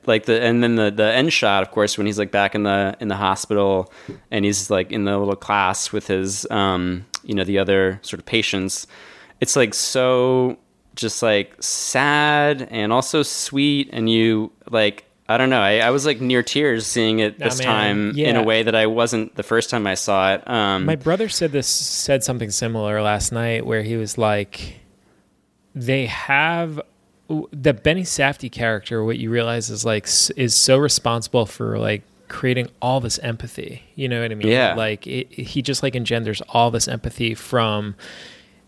[0.05, 2.63] like the and then the the end shot of course when he's like back in
[2.63, 3.91] the in the hospital
[4.29, 8.19] and he's like in the little class with his um you know the other sort
[8.19, 8.87] of patients.
[9.39, 10.57] It's like so
[10.95, 16.05] just like sad and also sweet and you like I don't know I, I was
[16.05, 19.69] like near tears seeing it this time in a way that I wasn't the first
[19.69, 23.83] time I saw it um My brother said this said something similar last night where
[23.83, 24.80] he was like
[25.75, 26.81] they have
[27.51, 29.03] the Benny Safdie character.
[29.03, 30.05] What you realize is like
[30.35, 33.83] is so responsible for like creating all this empathy.
[33.95, 34.47] You know what I mean?
[34.47, 34.73] Yeah.
[34.75, 37.95] Like it, he just like engenders all this empathy from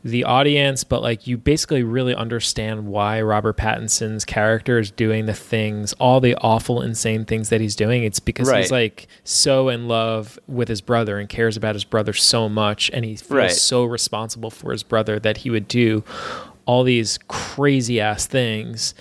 [0.06, 5.34] the audience, but like you basically really understand why Robert Pattinson's character is doing the
[5.34, 8.04] things, all the awful, insane things that he's doing.
[8.04, 12.12] It's because he's like so in love with his brother and cares about his brother
[12.12, 13.52] so much, and he feels Right.
[13.52, 16.04] so responsible for his brother that he would do
[16.66, 18.94] all these crazy ass things.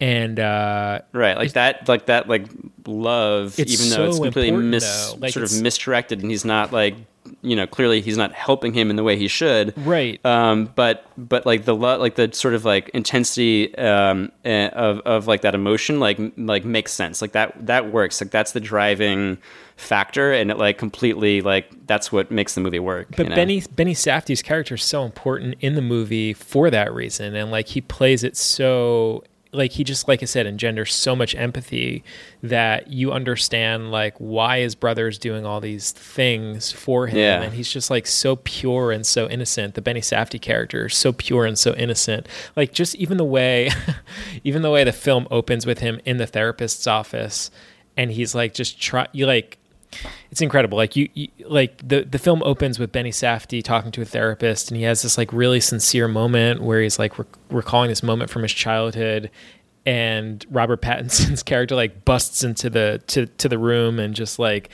[0.00, 2.46] And uh, Right, like that, like that, like
[2.86, 5.18] love, It's even though it's so completely important, mis, though.
[5.18, 6.94] Like, sort of misdirected, and he's not like,
[7.42, 9.74] you know, clearly he's not helping him in the way he should.
[9.78, 10.24] Right.
[10.24, 15.00] Um, but but like the lo- like the sort of like intensity um eh, of
[15.00, 17.22] of like that emotion like like makes sense.
[17.22, 18.20] Like that that works.
[18.20, 19.38] Like that's the driving
[19.76, 23.08] factor, and it like completely like that's what makes the movie work.
[23.10, 23.36] But you know?
[23.36, 27.68] Benny Benny Safdie's character is so important in the movie for that reason, and like
[27.68, 32.04] he plays it so like he just like I said engenders so much empathy
[32.42, 37.42] that you understand like why his brother is doing all these things for him, Yeah.
[37.42, 39.74] and he's just like so pure and so innocent.
[39.74, 42.28] The Benny Safdie character is so pure and so innocent.
[42.54, 43.70] Like just even the way,
[44.44, 47.50] even the way the film opens with him in the therapist's office,
[47.96, 49.58] and he's like just try you like
[50.30, 50.76] it's incredible.
[50.78, 54.70] Like you, you, like the the film opens with Benny Safdie talking to a therapist,
[54.70, 58.30] and he has this like really sincere moment where he's like rec- recalling this moment
[58.30, 59.30] from his childhood,
[59.86, 64.70] and Robert Pattinson's character like busts into the to to the room and just like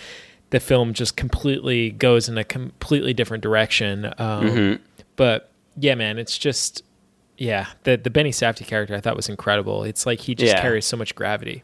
[0.50, 4.06] the film just completely goes in a completely different direction.
[4.18, 4.82] Um, Mm-hmm.
[5.16, 6.82] But yeah, man, it's just
[7.38, 9.82] yeah the the Benny Safdie character I thought was incredible.
[9.84, 10.60] It's like he just Yeah.
[10.60, 11.62] carries so much gravity.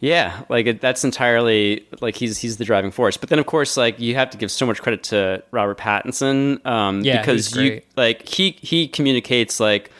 [0.00, 3.16] Yeah, like it, that's entirely like he's he's the driving force.
[3.16, 6.64] But then of course, like you have to give so much credit to Robert Pattinson,
[6.64, 9.90] um, Yeah, because he's you like he he communicates like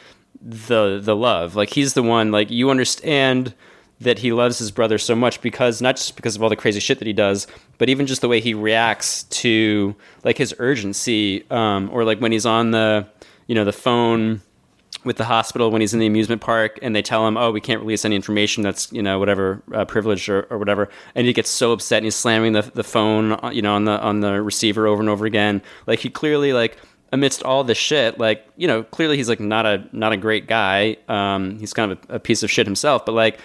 [0.41, 1.57] the the love.
[1.57, 3.55] Like he's the one like you understand
[4.01, 6.79] that he loves his brother so much because not just because of all the crazy
[6.79, 11.45] shit that he does, but even just the way he reacts to like his urgency,
[11.51, 13.05] um, or like when he's on the
[13.49, 14.41] you know the phone
[15.09, 17.61] with the hospital when he's in the amusement park and they tell him, oh, we
[17.61, 20.89] can't release any information that's, you know, whatever, uh, privileged or, or whatever.
[21.17, 23.87] And he gets so upset and he's slamming the, the phone, uh, you know, on
[23.87, 25.63] the, on the receiver over and over again.
[25.87, 26.77] Like he clearly like,
[27.11, 30.47] amidst all this shit, like, you know, clearly he's like not a, not a great
[30.47, 30.97] guy.
[31.09, 33.41] Um, he's kind of a, a piece of shit himself, but like,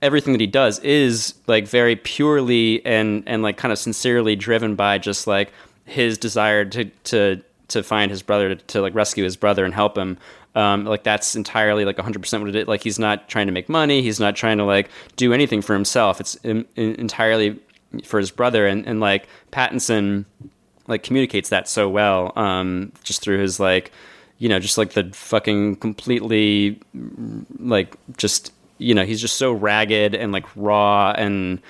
[0.00, 4.76] everything that he does is like very purely and and like kind of sincerely driven
[4.76, 5.52] by just like
[5.86, 9.74] his desire to to to find his brother to, to like rescue his brother and
[9.74, 10.16] help him
[10.54, 12.68] um like that's entirely like 100% what it is.
[12.68, 14.02] Like he's not trying to make money.
[14.02, 16.20] He's not trying to like do anything for himself.
[16.20, 17.58] It's in, in, entirely
[18.04, 18.66] for his brother.
[18.66, 20.24] And and like Pattinson
[20.88, 23.92] like communicates that so well um just through his like
[24.38, 26.80] you know just like the fucking completely
[27.58, 31.60] like just you know he's just so ragged and like raw and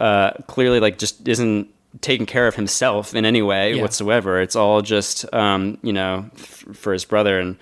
[0.00, 1.68] uh clearly like just isn't
[2.00, 3.82] taking care of himself in any way Yeah.
[3.82, 4.40] whatsoever.
[4.40, 7.38] It's all just um you know f- for his brother.
[7.38, 7.56] And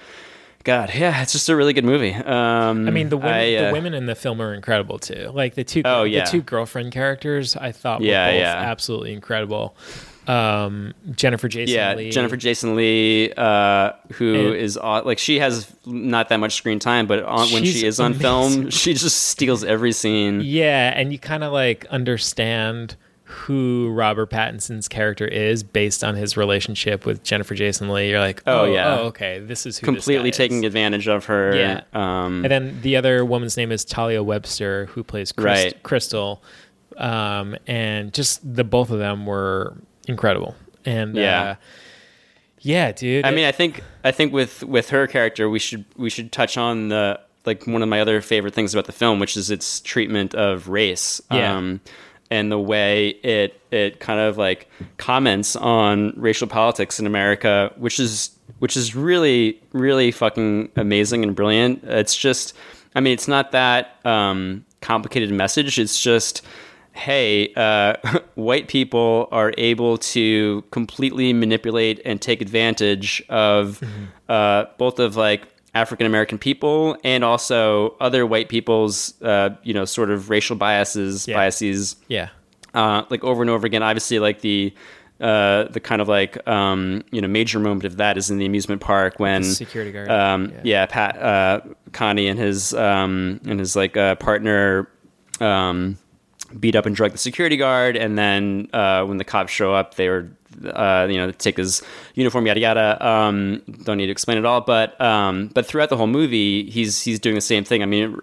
[0.66, 3.68] god yeah it's just a really good movie um I mean, the women, I, the
[3.70, 5.31] uh, women in the film are incredible too.
[5.33, 6.24] Like the two, Oh, yeah.
[6.24, 8.55] the two girlfriend characters, I thought were Yeah, both yeah.
[8.70, 9.76] absolutely incredible.
[10.26, 12.11] Um, Jennifer Jason yeah, Leigh.
[12.11, 17.07] Jennifer Jason Leigh, uh, who And- is like she has not that much screen time,
[17.07, 20.40] but on, when she is on film, she just steals every scene.
[20.42, 22.96] Yeah, and you kind of like understand
[23.29, 28.11] who Robert Pattinson's character is based on his relationship with Jennifer Jason Leigh.
[28.11, 28.99] You're like, Oh, oh, yeah.
[29.01, 30.37] oh, okay, this is who this completely guy is.
[30.37, 31.55] taking advantage of her.
[31.57, 31.81] Yeah.
[31.93, 35.83] Um, And then the other woman's name is Taliah Webster, who plays Chris- Right.
[35.83, 36.43] Crystal.
[36.97, 39.77] Um, and just the both of them were
[40.09, 40.55] incredible.
[40.85, 41.43] And Yeah.
[41.43, 41.55] uh,
[42.61, 43.25] yeah, dude.
[43.25, 46.57] I mean, I think I think with with her character, we should we should touch
[46.57, 49.81] on the like one of my other favorite things about the film, which is its
[49.81, 51.21] treatment of race.
[51.31, 51.55] Yeah.
[51.57, 51.81] Um,
[52.31, 57.99] and the way it it kind of like comments on racial politics in America, which
[57.99, 61.83] is which is really really fucking amazing and brilliant.
[61.85, 62.55] It's just,
[62.95, 65.79] I mean, it's not that um, complicated message.
[65.79, 66.43] It's just
[66.97, 67.95] hey, uh,
[68.35, 73.83] white people are able to completely manipulate and take advantage of
[74.29, 79.85] uh, both of like African American people and also other white people's, uh, you know,
[79.85, 81.37] sort of racial biases, Yeah.
[81.37, 82.29] biases, yeah.
[82.75, 83.83] uh, like over and over again.
[83.83, 84.73] Obviously, like the
[85.21, 88.45] uh, the kind of like um, you know major moment of that is in the
[88.47, 90.11] amusement park when The security guard.
[90.11, 90.61] Um, Yeah.
[90.65, 90.87] yeah.
[90.87, 91.61] Pat uh,
[91.93, 94.89] Connie and his um, and his like uh, partner.
[95.41, 95.99] Um,
[96.61, 99.97] beat up and drug the security guard, and then uh, when the cops show up,
[99.97, 100.29] they were
[100.64, 101.83] uh, you know, take his
[102.14, 103.07] uniform, yada yada.
[103.07, 107.03] Um, don't need to explain it all, but um, but throughout the whole movie, he's
[107.03, 107.83] he's doing the same thing.
[107.83, 108.21] I mean,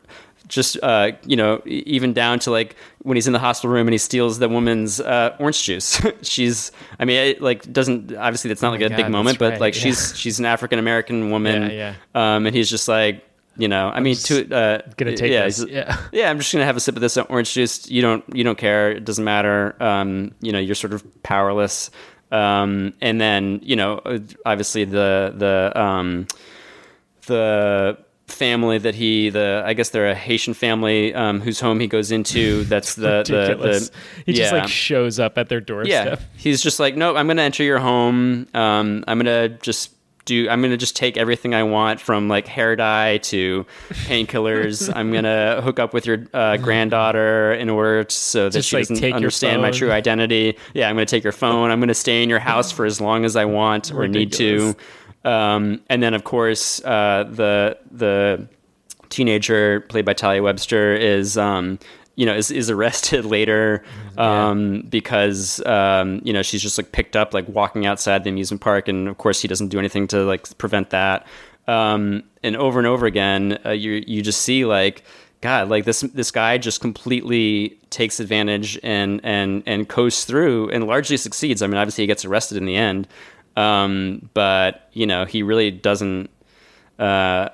[0.48, 3.94] just uh, you know, even down to like when he's in the hospital room and
[3.94, 6.02] he steals the woman's uh, orange juice.
[6.22, 9.54] she's, I mean, it like doesn't obviously that's not like my a big moment, but
[9.54, 9.82] right, like yeah.
[9.82, 13.28] she's she's an African American woman, Yeah, Um, and he's just like.
[13.56, 16.00] You know, I mean, to uh, gonna take yeah, this, yeah.
[16.12, 17.88] yeah, I'm just gonna have a sip of this orange juice.
[17.88, 18.94] You don't, you don't care.
[18.94, 19.76] It doesn't matter.
[19.80, 21.92] Um, you know, you're sort of powerless.
[22.34, 26.28] Um, and then, you know, uh, obviously the the um,
[27.28, 31.88] the family that he the I guess they're a Haitian family um, whose home he
[31.88, 32.64] goes into.
[32.74, 33.92] That's the the, the
[34.26, 34.62] he just yeah.
[34.62, 36.20] like shows up at their doorstep.
[36.20, 36.26] yeah.
[36.36, 37.16] He's just like, nope.
[37.16, 38.48] I'm gonna enter your home.
[38.56, 39.93] Um, I'm gonna just
[40.26, 40.50] do.
[40.50, 44.92] I'm gonna just take everything I want from like hair dye to painkillers.
[44.96, 48.78] I'm gonna hook up with your uh, granddaughter in order to, so that Just, she
[48.78, 50.58] like, doesn't take understand my true identity.
[50.74, 51.72] Yeah, I'm gonna take your phone.
[51.72, 54.76] I'm gonna stay in your house for as long as I want or need to.
[55.26, 58.48] Um, and then of course uh, the the
[59.10, 61.80] teenager played by Taliah Webster is um,
[62.16, 63.84] you know is, is arrested later
[64.18, 68.62] um, because um, you know she's just like picked up like walking outside the amusement
[68.62, 71.28] park and of course he doesn't do anything to like prevent that.
[71.66, 75.04] Um, and over and over again uh, you you just see like
[75.42, 80.86] God like this this guy just completely takes advantage and and and coasts through and
[80.86, 81.62] largely succeeds.
[81.62, 83.08] I mean obviously he gets arrested in the end
[83.56, 86.30] um, but you know he really doesn't
[87.00, 87.50] uh,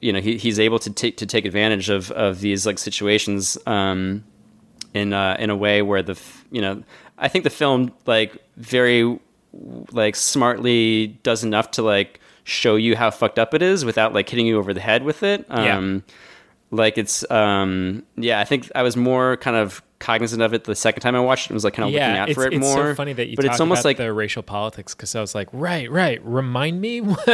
[0.00, 3.58] you know, he, he's able to take to take advantage of, of these like situations
[3.66, 4.24] um,
[4.94, 6.82] in uh, in a way where the you know
[7.18, 9.18] I think the film like very
[9.92, 14.28] like smartly does enough to like show you how fucked up it is without like
[14.28, 15.46] hitting you over the head with it.
[15.48, 15.76] Yeah.
[15.76, 16.02] Um,
[16.70, 20.74] like it's um, yeah, I think I was more kind of cognizant of it the
[20.74, 21.50] second time I watched it.
[21.50, 22.88] and was like kind of looking Yeah, out it's, for it it's more.
[22.90, 25.20] so funny that you but talk it's almost about like the racial politics because I
[25.20, 26.20] was like, right, right.
[26.24, 27.00] Remind me.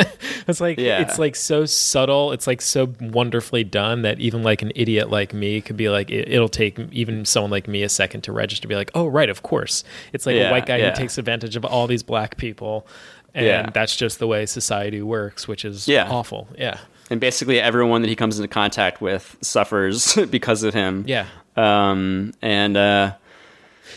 [0.46, 1.00] it's like Yeah.
[1.00, 2.32] it's like so subtle.
[2.32, 6.10] It's like so wonderfully done that even like an idiot like me could be like,
[6.10, 8.62] it, it'll take even someone like me a second to register.
[8.62, 9.82] to Be like, oh, right, of course.
[10.12, 10.90] It's like a white guy yeah.
[10.90, 12.86] who takes advantage of all these black people,
[13.34, 13.70] and Yeah.
[13.70, 16.08] that's just the way society works, which is Yeah.
[16.10, 16.48] awful.
[16.58, 16.78] Yeah,
[17.10, 21.04] and basically everyone that he comes into contact with suffers because of him.
[21.06, 21.26] yeah.
[21.58, 23.12] Um, and uh,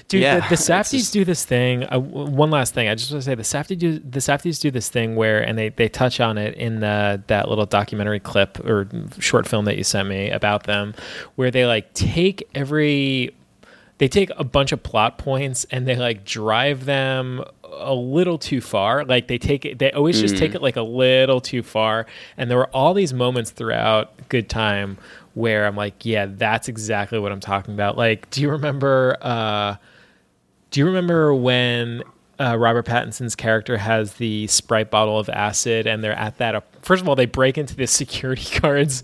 [0.07, 1.83] Dude, Yeah, the, the it's Safdies just- do this thing.
[1.85, 4.71] Uh, one last thing, I just want to say the Safdies do the Safdies do
[4.71, 8.59] this thing where, and they, they touch on it in the, that little documentary clip
[8.65, 8.87] or
[9.19, 10.93] short film that you sent me about them,
[11.35, 13.33] where they like take every,
[14.01, 18.59] they take a bunch of plot points and they like drive them a little too
[18.59, 19.05] far.
[19.05, 22.07] Like they take it, they always just take it like a little too far.
[22.35, 24.97] And there were all these moments throughout Good Time
[25.35, 27.95] where I'm like, yeah, that's exactly what I'm talking about.
[27.95, 29.17] Like, do you remember?
[29.21, 29.75] uh
[30.71, 32.01] do you remember when
[32.39, 36.63] uh, Robert Pattinson's character has the Sprite bottle of acid, and they're at that?
[36.83, 39.03] First of all, they break into the security guard's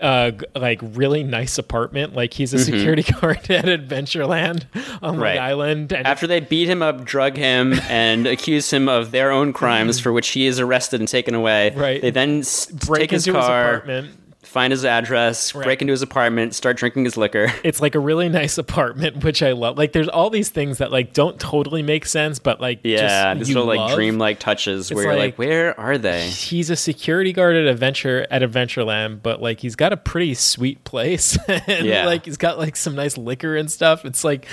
[0.00, 2.14] uh, like really nice apartment.
[2.14, 4.64] Like he's a security guard at Adventureland
[5.02, 5.38] on Long Right.
[5.38, 5.92] Island.
[5.92, 9.98] And after they beat him up, drug him, and accuse him of their own crimes
[10.00, 12.00] for which he is arrested and taken away, Right.
[12.00, 12.42] they then
[12.86, 14.10] break take his into his car, apartment.
[14.48, 15.64] Find his address, Right.
[15.64, 17.52] break into his apartment, start drinking his liquor.
[17.64, 19.76] It's like a really nice apartment, which I love.
[19.76, 23.48] Like there's all these things that like don't totally make sense, but like Yeah, just,
[23.50, 26.28] little like dream like touches where you're like- like, where are they?
[26.28, 30.82] he's a security guard at Adventure at Adventureland, but like he's got a pretty sweet
[30.84, 32.06] place, and Yeah.
[32.06, 34.04] like he's got like some nice liquor and stuff.
[34.06, 34.46] It's like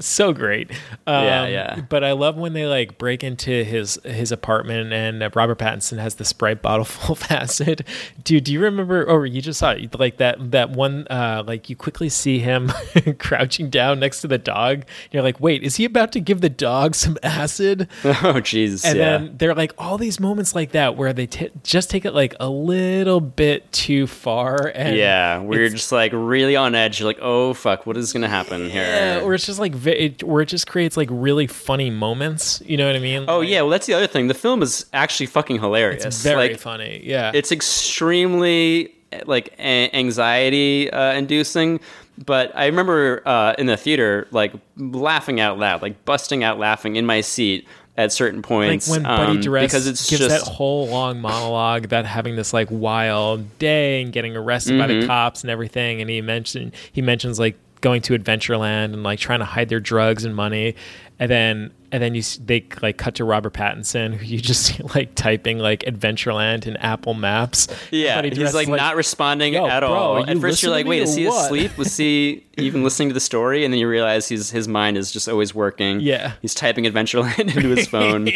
[0.00, 0.70] so great.
[1.06, 1.80] Um, Yeah, yeah.
[1.88, 5.98] But I love when they like break into his his apartment and uh, Robert Pattinson
[5.98, 7.84] has the Sprite bottle full of acid.
[8.24, 9.04] Dude, do you remember?
[9.04, 12.72] Or you just saw it, like that that one uh, like you quickly see him
[13.18, 14.84] crouching down next to the dog.
[15.10, 17.88] You're like, wait, is he about to give the dog some acid?
[18.24, 18.84] Oh, jeez.
[18.84, 19.18] And yeah.
[19.18, 22.34] then they're like all these moments like that where they t- just take it like
[22.38, 24.70] a little bit too far.
[24.74, 27.00] And yeah, we're just like really on edge.
[27.00, 29.24] You're like, oh fuck, what is gonna happen yeah, here?
[29.24, 32.62] or it's just like it, or it just creates like really funny moments.
[32.64, 33.24] You know what I mean?
[33.28, 34.28] oh Like, yeah, well that's the other thing.
[34.28, 36.04] The film is actually fucking hilarious.
[36.04, 37.02] it's very like, funny.
[37.04, 38.94] Yeah, it's extremely
[39.26, 41.80] like a- anxiety uh, inducing
[42.24, 46.96] but i remember uh, in the theater like laughing out loud like busting out laughing
[46.96, 48.88] in my seat at certain points.
[48.88, 52.36] like when Buddy um, Duress because it's gives just that whole long monologue about having
[52.36, 55.00] this like wild day and getting arrested by Mm-hmm.
[55.02, 59.18] the cops and everything, and he mentioned he mentions like going to Adventureland and like
[59.18, 60.74] trying to hide their drugs and money,
[61.18, 64.82] and then and then you they like cut to Robert Pattinson, who you just see
[64.94, 67.68] like typing like Adventureland in Apple Maps.
[67.90, 70.28] Yeah, he he's dresses like, not responding at bro, all.
[70.28, 71.76] At first, you're like, "Wait, is he what?" asleep?
[71.76, 75.12] Was he even listening to the story?" And then you realize he's his mind is
[75.12, 76.00] just always working.
[76.00, 76.32] Yeah.
[76.40, 78.28] he's typing Adventureland into his phone,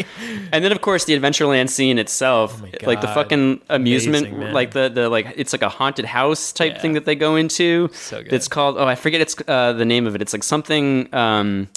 [0.52, 4.90] and then of course the Adventureland scene itself, like the fucking amusement, Amazing, like the
[4.90, 6.80] the like it's like a haunted house type Yeah.
[6.80, 7.88] thing that they go into.
[7.94, 8.34] So good.
[8.34, 10.20] It's called oh I forget it's uh, the name of it.
[10.20, 11.08] It's like something.
[11.14, 11.68] Um,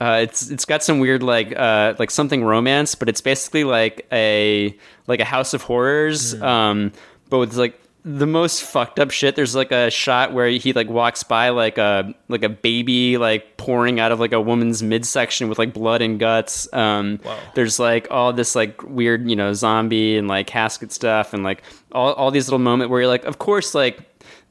[0.00, 4.06] uh, it's it's got some weird like uh, like something romance, but it's basically like
[4.10, 4.74] a
[5.06, 6.42] like a house of horrors, Hmm.
[6.42, 6.92] um,
[7.28, 9.36] but with like the most fucked up shit.
[9.36, 13.58] There's like a shot where he like walks by like a like a baby like
[13.58, 16.66] pouring out of like a woman's midsection with like blood and guts.
[16.72, 17.20] Um,
[17.54, 21.62] There's like all this like weird you know zombie and like casket stuff and like
[21.92, 24.00] all all these little moments where you're like, of course like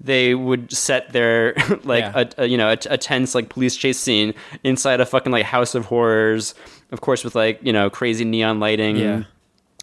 [0.01, 2.23] they would set their like Yeah.
[2.37, 4.33] a, a you know a, a tense like police chase scene
[4.63, 6.55] inside a fucking like house of horrors
[6.91, 9.23] of course with like you know crazy neon lighting Yeah.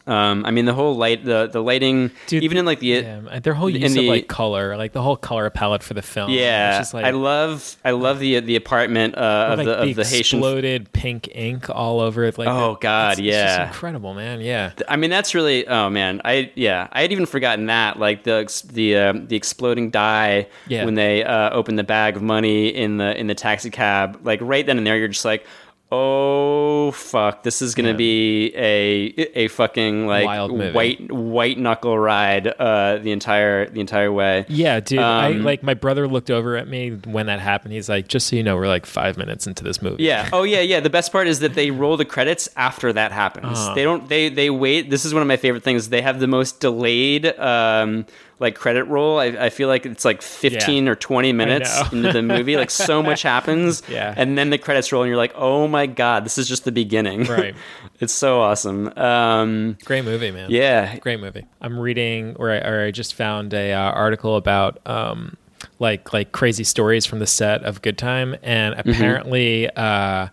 [0.09, 3.39] Um i mean the whole light the the lighting Dude, even in like the Yeah,
[3.41, 6.31] their whole use of like color, like the whole color palette for the film.
[6.31, 10.05] yeah like i love i love the the apartment uh, of like the of the
[10.05, 12.39] haitian exploded pink ink all over it.
[12.39, 13.67] Like Oh, that- God, it's- it's just yeah.
[13.67, 14.41] incredible, man.
[14.41, 15.67] Yeah, I mean, that's really.
[15.67, 17.99] Oh man, I yeah, I had even forgotten that.
[17.99, 18.37] Like the
[18.73, 20.85] the uh, the exploding die Yeah.
[20.85, 24.21] when they uh, open the bag of money in the in the taxi cab.
[24.25, 25.47] Like right then and there, you're just like,
[25.93, 27.95] oh fuck, this is gonna Yeah.
[27.97, 34.45] be a a fucking like white white knuckle ride uh, the entire the entire way.
[34.49, 34.99] yeah, dude.
[34.99, 37.73] I Um, like my brother looked over at me when that happened.
[37.73, 40.29] He's like, "Just so you know, we're like five minutes into this movie." Yeah.
[40.33, 40.81] Oh yeah, yeah.
[40.81, 43.59] The best part is that they roll the credits after that happens.
[43.59, 43.75] Uh-huh.
[43.75, 44.09] They don't.
[44.09, 44.91] They they wait.
[44.91, 45.89] This is one of my favorite things.
[45.89, 48.07] They have the most delayed um
[48.39, 49.19] like credit roll.
[49.19, 50.93] I, I feel like it's like fifteen Yeah.
[50.93, 52.57] or twenty minutes into the movie.
[52.57, 53.83] Like so much happens.
[53.89, 54.13] Yeah.
[54.17, 56.73] And then the credits roll, and you're like, oh my god, this is just the
[56.73, 57.25] beginning.
[57.25, 57.55] Right.
[58.01, 58.89] it's so awesome.
[58.99, 59.79] Um.
[59.85, 60.51] great movie, man.
[60.51, 60.97] Yeah.
[60.99, 61.47] great movie.
[61.63, 65.37] I'm reading, or I, or I just found a uh, article about um,
[65.79, 68.91] like like crazy stories from the set of Good Time, and Mm-hmm.
[68.91, 70.29] apparently, uh,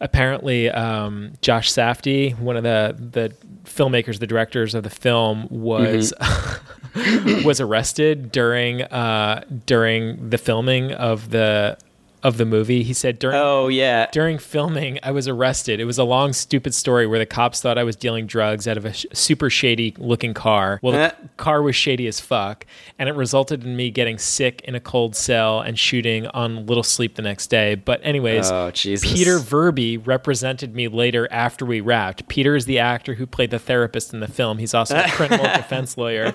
[0.00, 3.32] apparently, um, Josh Safdie, one of the the
[3.64, 6.12] filmmakers, the directors of the film, was.
[6.20, 6.66] Mm-hmm.
[7.44, 11.78] was arrested during uh, during the filming of the
[12.22, 12.82] of the movie.
[12.82, 14.06] He said during Oh yeah.
[14.12, 15.80] during filming, I was arrested.
[15.80, 18.76] It was a long, stupid story where the cops thought I was dealing drugs out
[18.76, 20.78] of a sh- super shady looking car.
[20.82, 21.10] Well, the Eh.
[21.36, 22.64] car was shady as fuck,
[22.98, 26.82] and it resulted in me getting sick in a cold cell and shooting on little
[26.82, 27.74] sleep the next day.
[27.74, 28.70] But, anyways, Oh.
[28.72, 32.28] Peter Verby represented me later after we wrapped.
[32.28, 34.58] Peter is the actor who played the therapist in the film.
[34.58, 36.32] He's also a criminal defense lawyer.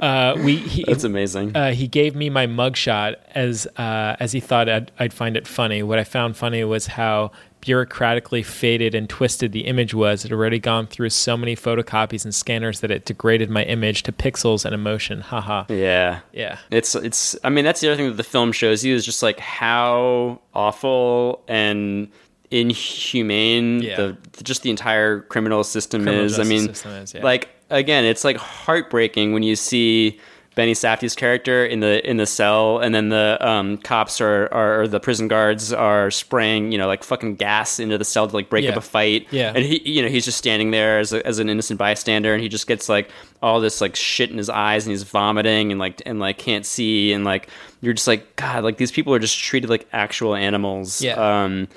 [0.00, 1.56] Uh, we he, That's amazing.
[1.56, 5.46] uh, he gave me my mugshot as uh, as he thought I'd, I'd find it
[5.46, 5.82] funny.
[5.82, 7.32] What I found funny was how
[7.62, 10.24] bureaucratically faded and twisted the image was.
[10.24, 14.04] It had already gone through so many photocopies and scanners that it degraded my image
[14.04, 15.20] to pixels and emotion.
[15.20, 15.64] Haha.
[15.68, 16.20] yeah.
[16.32, 16.58] Yeah.
[16.70, 17.36] It's it's.
[17.42, 20.40] I mean, that's the other thing that the film shows you is just like how
[20.54, 22.08] awful and
[22.50, 23.96] inhumane Yeah.
[23.96, 26.38] the just the entire criminal system Criminal is.
[26.38, 27.22] I mean, is, yeah.
[27.22, 30.18] like again, it's like heartbreaking when you see
[30.54, 34.80] Benny Safdie's character in the in the cell, and then the um, cops are, are
[34.82, 38.34] or the prison guards are spraying you know like fucking gas into the cell to
[38.34, 38.70] like break Yeah.
[38.72, 39.28] up a fight.
[39.30, 39.52] Yeah.
[39.54, 42.42] and he you know he's just standing there as a, as an innocent bystander, and
[42.42, 43.08] he just gets like
[43.40, 46.66] all this like shit in his eyes, and he's vomiting and like and like can't
[46.66, 47.48] see, and like
[47.80, 51.00] you're just like God, like these people are just treated like actual animals.
[51.00, 51.12] Yeah.
[51.44, 51.68] Um,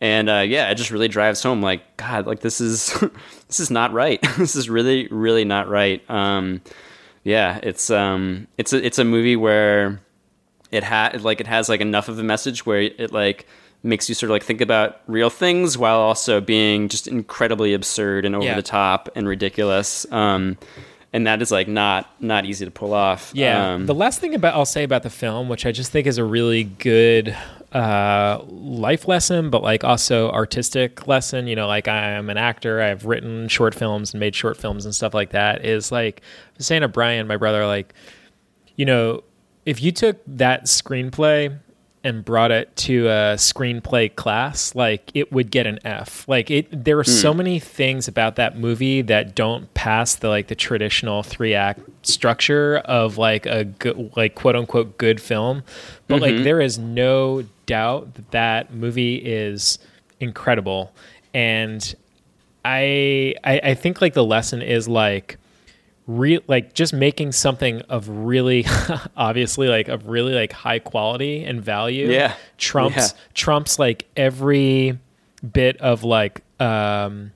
[0.00, 2.92] and uh, yeah, it just really drives home like God, like this is
[3.48, 4.20] this is not right.
[4.38, 6.02] this is really really not right.
[6.10, 6.60] Um,
[7.24, 10.00] yeah, it's um, it's a it's a movie where
[10.70, 13.46] it had like it has like enough of a message where it like
[13.82, 18.24] makes you sort of like think about real things while also being just incredibly absurd
[18.26, 18.54] and over Yeah.
[18.56, 20.04] the top and ridiculous.
[20.12, 20.58] Um,
[21.14, 23.32] and that is like not not easy to pull off.
[23.34, 23.72] Yeah.
[23.74, 26.18] Um, the last thing about I'll say about the film, which I just think is
[26.18, 27.36] a really good
[27.72, 31.46] uh, life lesson, but like also artistic lesson.
[31.46, 32.80] You know, like I'm an actor.
[32.80, 35.64] I've written short films and made short films and stuff like that.
[35.64, 36.22] Is like
[36.58, 37.94] saying to Brian, my brother, like
[38.76, 39.22] you know,
[39.66, 41.58] if you took that screenplay
[42.02, 46.26] and brought it to a screenplay class, like it would get an F.
[46.26, 47.38] Like it there are so hmm.
[47.38, 52.78] many things about that movie that don't pass the like the traditional three act structure
[52.78, 55.62] of like a good like quote unquote good film.
[56.08, 56.44] But like mm-hmm.
[56.44, 59.78] there is no doubt that that movie is
[60.20, 60.92] incredible.
[61.34, 61.94] And
[62.64, 65.36] I, I I think like the lesson is like
[66.18, 68.64] re- like just making something of really
[69.16, 72.34] obviously like of really like high quality and value Yeah.
[72.58, 73.06] trumps Yeah.
[73.34, 74.98] trumps like every
[75.52, 77.32] bit of like um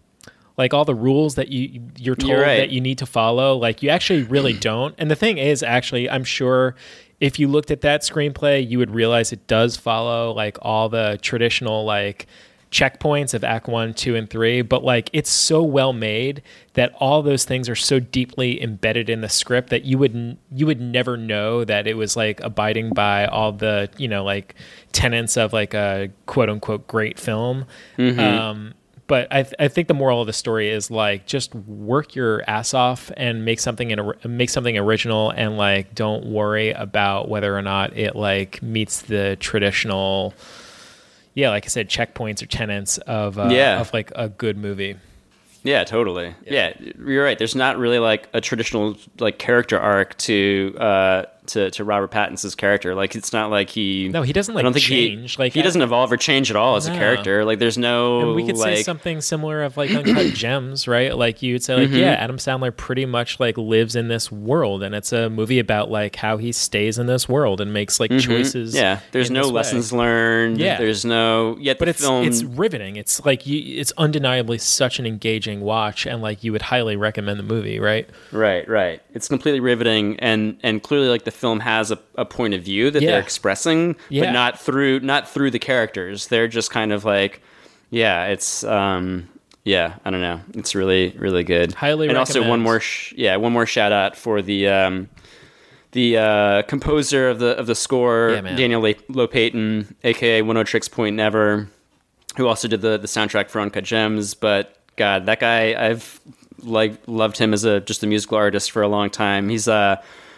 [0.56, 2.58] like all the rules that you you're told You're right.
[2.58, 6.08] that you need to follow like you actually really don't and the thing is actually
[6.10, 6.74] i'm sure
[7.20, 11.18] if you looked at that screenplay you would realize it does follow like all the
[11.22, 12.26] traditional like
[12.74, 17.22] checkpoints of act 1 2 and 3 but like it's so well made that all
[17.22, 20.80] those things are so deeply embedded in the script that you would n- you would
[20.80, 24.56] never know that it was like abiding by all the you know like
[24.90, 27.64] tenets of like a quote unquote great film.
[28.18, 28.74] Um
[29.06, 32.42] but I, th- I think the moral of the story is like just work your
[32.48, 37.28] ass off and make something in a, make something original and like don't worry about
[37.28, 40.32] whether or not it like meets the traditional
[41.34, 43.80] yeah like I said checkpoints or tenets of uh, Yeah.
[43.80, 44.96] of like a good movie
[45.62, 46.34] Yeah, totally.
[46.44, 46.74] Yeah.
[46.98, 47.38] you're right.
[47.38, 52.54] There's not really like a traditional like character arc to uh to, to Robert Pattinson's
[52.54, 52.94] character.
[52.94, 55.60] Like it's not like he No, he doesn't, like I don't think he- like, he
[55.60, 56.94] I- doesn't evolve or change at all as No.
[56.94, 57.44] a character.
[57.44, 61.16] Like there's no and we could like say something similar of like uncut gems right
[61.16, 61.98] like you would say like Mhm.
[61.98, 65.90] yeah adam sandler pretty much like lives in this world and it's a movie about
[65.90, 68.20] like how he stays in this world and makes like Mhm.
[68.20, 69.54] choices Yeah, there's no this way.
[69.54, 70.58] lessons learned.
[70.58, 70.78] Yeah.
[70.78, 71.78] there's no yet.
[71.78, 72.96] but it's film, it's riveting.
[72.96, 77.38] It's like you, it's undeniably such an engaging watch, and like you would highly recommend
[77.38, 78.08] the movie, right?
[78.32, 79.00] Right, right.
[79.12, 82.90] It's completely riveting, and and clearly, like the film has a, a point of view
[82.90, 83.12] that Yeah.
[83.12, 84.24] they're expressing, Yeah.
[84.24, 86.28] but not through not through the characters.
[86.28, 87.42] They're just kind of like,
[87.90, 89.28] yeah, it's um,
[89.64, 90.40] yeah, I don't know.
[90.54, 91.72] It's really really good.
[91.74, 95.08] Highly and also one more, sh- yeah, one more shout out for the um,
[95.92, 98.56] the uh, composer of the of the score, Yeah.
[98.56, 101.68] Daniel Le- Lopatin, aka Oneohtrix Point Never,
[102.36, 104.34] who also did the the soundtrack for Uncut Gems.
[104.34, 106.20] But God, that guy, I've
[106.62, 109.48] like loved him as a just a musical artist for a long time.
[109.48, 109.96] He's uh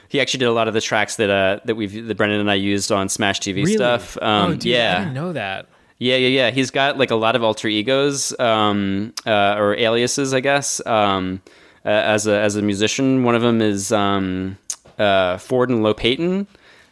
[0.09, 2.51] he actually did a lot of the tracks that uh that we've that Brendan and
[2.51, 3.75] I used on Smash TV Really?
[3.75, 4.17] stuff.
[4.23, 5.69] Um, oh, dude, yeah, I didn't know that.
[5.99, 6.51] yeah, yeah, yeah.
[6.51, 11.41] He's got like a lot of alter egos um, uh, or aliases, I guess, um,
[11.85, 13.25] uh, as a as a musician.
[13.25, 14.59] One of them is um,
[14.99, 16.47] uh, Ford and Lopatin.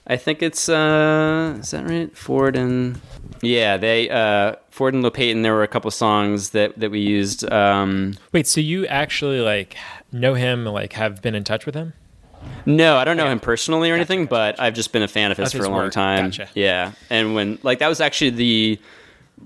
[0.07, 2.15] I think it's uh, is that right?
[2.17, 3.01] Ford and
[3.41, 5.43] yeah, they uh, Ford and Lopatin.
[5.43, 7.51] There were a couple songs that that we used.
[7.51, 9.77] Um, Wait, so you actually like
[10.13, 10.65] know him?
[10.67, 11.95] Like have been in touch with him?
[12.67, 15.37] No, I don't know him personally or anything, but I've just been a fan of
[15.37, 15.93] his Of for his a long work.
[15.93, 16.27] time.
[16.27, 16.49] Gotcha.
[16.55, 18.81] Yeah, and when like that was actually the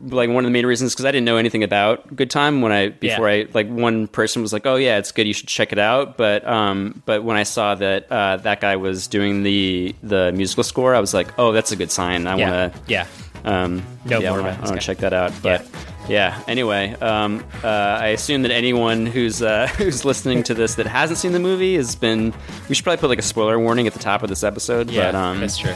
[0.03, 2.71] like one of the main reasons because I didn't know anything about Good Time when
[2.71, 3.45] I before Yeah.
[3.45, 6.17] I like one person was like, oh yeah, it's good, you should check it out.
[6.17, 10.63] But um, but when I saw that uh, that guy was doing the the musical
[10.63, 12.27] score, I was like, oh, that's a good sign.
[12.27, 13.07] I yeah, want to yeah.
[13.45, 15.33] um, Know yeah, more I wanna- about I want to check that out.
[15.43, 15.67] But
[16.09, 20.87] yeah, anyway, um, uh, I assume that anyone who's uh, who's listening to this that
[20.87, 22.35] hasn't seen the movie has been.
[22.69, 24.91] We should probably put like a spoiler warning at the top of this episode.
[24.91, 25.75] Yeah, but, um, that's true.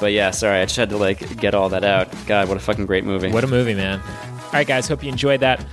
[0.00, 2.08] But yeah, sorry, I just had to like get all that out.
[2.26, 3.30] God, what a fucking great movie.
[3.30, 4.00] What a movie, man.
[4.00, 5.64] All right, guys, hope you enjoyed that.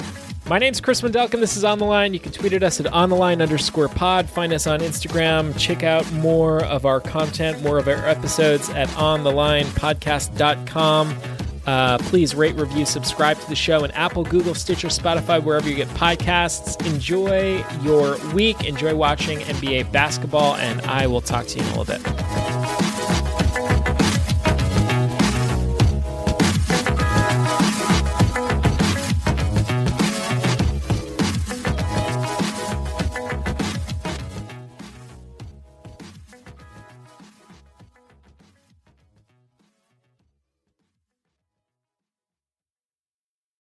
[0.50, 1.40] My name's Chris Wendelken.
[1.40, 2.16] This is On the Line.
[2.16, 4.28] You can tweet at us at On the Line underscore pod.
[4.28, 5.56] Find us on Instagram.
[5.60, 11.49] Check out more of our content, more of our episodes at on the line onthelinepodcast.com.
[11.70, 15.76] Uh, please rate, review, subscribe to the show in Apple, Google, Stitcher, Spotify, wherever you
[15.76, 16.84] get podcasts.
[16.92, 18.66] Enjoy your week.
[18.66, 22.89] Enjoy watching NBA basketball, and I will talk to you in a little bit.